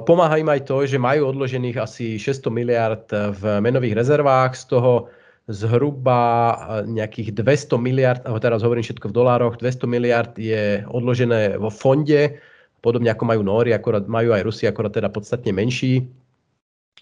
[0.07, 5.11] Pomáha im aj to, že majú odložených asi 600 miliard v menových rezervách, z toho
[5.47, 11.71] zhruba eh, nejakých 200 miliard, teraz hovorím všetko v dolároch, 200 miliard je odložené vo
[11.71, 12.39] fonde,
[12.87, 16.07] podobne ako majú Nóri, akorát majú aj Rusi, akorát teda podstatne menší.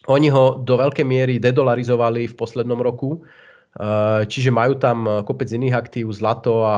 [0.09, 5.76] Oni ho do veľkej miery dedolarizovali v poslednom roku, eh, čiže majú tam kopec iných
[5.76, 6.76] aktív, zlato a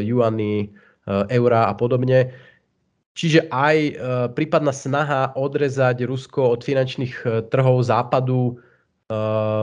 [0.00, 2.32] juany, eh, eurá a podobne.
[3.16, 3.76] Čiže aj
[4.36, 8.60] prípadná snaha odrezať Rusko od finančných trhov západu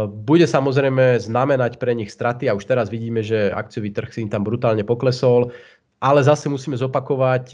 [0.10, 4.32] bude samozrejme znamenať pre nich straty a už teraz vidíme, že akciový trh si im
[4.32, 5.52] tam brutálne poklesol,
[6.00, 7.46] ale zase musíme zopakovať,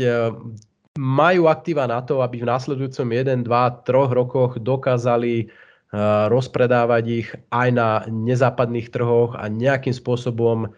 [1.00, 7.28] majú aktíva na to, aby v následujúcom 1, 2, 3 rokoch dokázali uh, rozpredávať ich
[7.56, 10.76] aj na nezápadných trhoch a nejakým spôsobom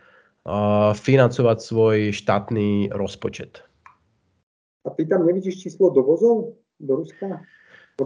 [0.98, 3.62] financovať svoj štátny rozpočet.
[4.82, 7.46] A ty tam nevidíš číslo dovozov do Ruska?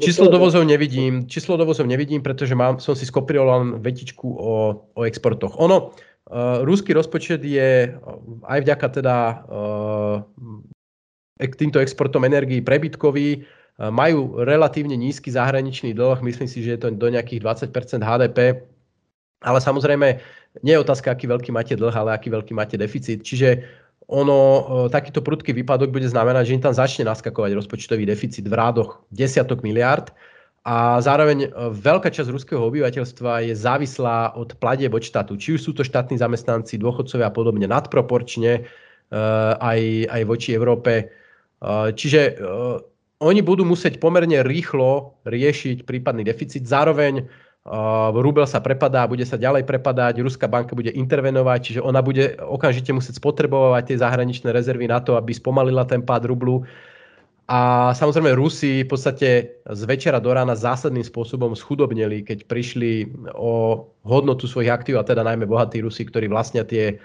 [0.04, 4.56] Číslo dovozov nevidím, číslo dovozov nevidím, pretože mám, som si skopíroval vetičku o,
[4.92, 5.56] o exportoch.
[5.56, 7.96] Ono, uh, ruský rozpočet je
[8.44, 9.16] aj vďaka teda
[9.48, 10.75] uh,
[11.40, 13.44] týmto exportom energií prebytkový, uh,
[13.80, 18.64] majú relatívne nízky zahraničný dlh, myslím si, že je to do nejakých 20% HDP,
[19.44, 20.08] ale samozrejme
[20.64, 23.20] nie je otázka, aký veľký máte dlh, ale aký veľký máte deficit.
[23.20, 23.68] Čiže
[24.08, 28.56] ono, e, takýto prudký výpadok bude znamenať, že im tam začne naskakovať rozpočtový deficit v
[28.56, 30.16] rádoch desiatok miliárd
[30.64, 35.36] a zároveň e, veľká časť ruského obyvateľstva je závislá od platieb od štátu.
[35.36, 38.62] Či už sú to štátni zamestnanci, dôchodcovia a podobne nadproporčne e,
[39.60, 41.25] aj, aj voči Európe.
[41.96, 42.38] Čiže
[43.18, 46.62] oni budú musieť pomerne rýchlo riešiť prípadný deficit.
[46.70, 47.26] Zároveň
[48.14, 52.94] rubel sa prepadá, bude sa ďalej prepadať, Ruská banka bude intervenovať, čiže ona bude okamžite
[52.94, 56.62] musieť spotrebovať tie zahraničné rezervy na to, aby spomalila ten pád rublu.
[57.50, 63.86] A samozrejme Rusi v podstate z večera do rána zásadným spôsobom schudobneli, keď prišli o
[64.06, 67.02] hodnotu svojich aktív, a teda najmä bohatí Rusi, ktorí vlastnia tie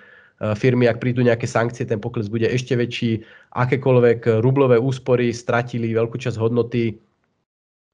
[0.56, 3.20] firmy, ak prídu nejaké sankcie, ten pokles bude ešte väčší.
[3.52, 6.96] Akékoľvek rublové úspory stratili veľkú časť hodnoty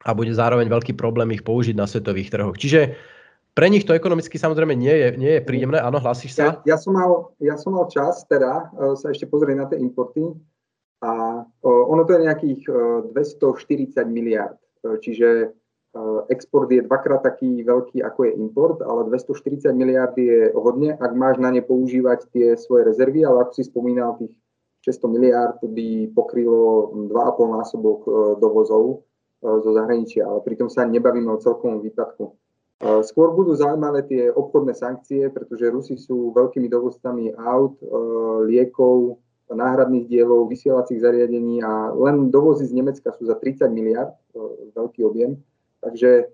[0.06, 2.54] a bude zároveň veľký problém ich použiť na svetových trhoch.
[2.54, 2.94] Čiže
[3.56, 5.82] pre nich to ekonomicky samozrejme nie je, nie je príjemné.
[5.82, 6.60] Áno, hlasíš sa?
[6.62, 9.80] Ja, ja, som mal, ja som mal čas teda uh, sa ešte pozrieť na tie
[9.82, 10.30] importy
[11.02, 14.60] a ono to je nejakých uh, 240 miliard.
[14.86, 15.50] Čiže
[16.28, 21.36] export je dvakrát taký veľký, ako je import, ale 240 miliard je hodne, ak máš
[21.40, 24.34] na ne používať tie svoje rezervy, ale ako si spomínal, tých
[24.86, 28.84] 600 miliard by pokrylo 2,5 násobok uh, dovozov
[29.42, 32.34] uh, zo zahraničia, ale pritom sa nebavíme o celkovom výpadku.
[32.76, 37.80] Skôr budú zaujímavé tie obchodné sankcie, pretože Rusi sú veľkými dovozcami aut,
[38.44, 39.16] liekov,
[39.48, 44.12] náhradných dielov, vysielacích zariadení a len dovozy z Nemecka sú za 30 miliard,
[44.76, 45.40] veľký objem.
[45.86, 46.24] Takže e,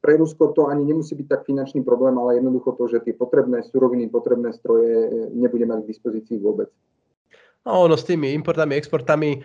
[0.00, 3.60] pre Rusko to ani nemusí byť tak finančný problém, ale jednoducho to, že tie potrebné
[3.68, 6.72] suroviny, potrebné stroje nebude mať k dispozícii vôbec.
[7.68, 9.44] No ono s tými importami, exportami,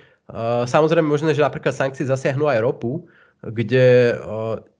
[0.63, 3.03] samozrejme možné, že napríklad sankcie zasiahnu aj ropu,
[3.43, 4.15] kde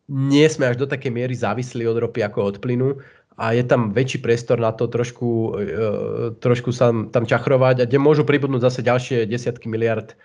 [0.08, 3.04] nie sme až do takej miery závislí od ropy ako od plynu
[3.36, 5.58] a je tam väčší priestor na to trošku,
[6.40, 10.16] trošku sa tam čachrovať a kde môžu pribudnúť zase ďalšie desiatky miliard e,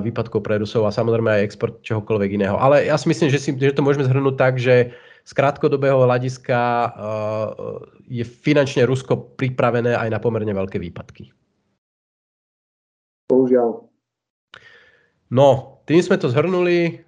[0.00, 2.56] výpadkov pre Rusov a samozrejme aj export čohokoľvek iného.
[2.56, 6.58] Ale ja si myslím, že, si, že to môžeme zhrnúť tak, že z krátkodobého hľadiska
[6.58, 6.88] e,
[8.10, 11.30] je finančne Rusko pripravené aj na pomerne veľké výpadky.
[13.28, 13.88] Bohužiaľ.
[15.32, 17.00] No, tým sme to zhrnuli.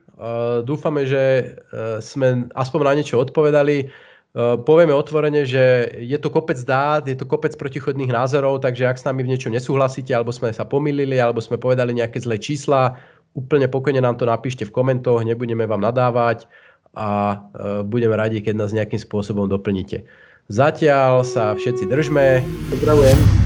[0.64, 1.22] Dúfame, že
[1.52, 3.90] eh, sme aspoň na niečo odpovedali.
[4.34, 8.98] Eh, povieme otvorene, že je to kopec dát, je to kopec protichodných názorov, takže ak
[8.98, 12.98] s nami v niečo nesúhlasíte, alebo sme sa pomýlili, alebo sme povedali nejaké zlé čísla,
[13.38, 16.50] úplne pokojne nám to napíšte v komentoch, nebudeme vám nadávať
[16.94, 17.42] a
[17.86, 20.06] budeme radi, keď nás nejakým spôsobom doplníte.
[20.46, 22.38] Zatiaľ sa všetci držme.
[22.70, 23.43] Pozdravujem.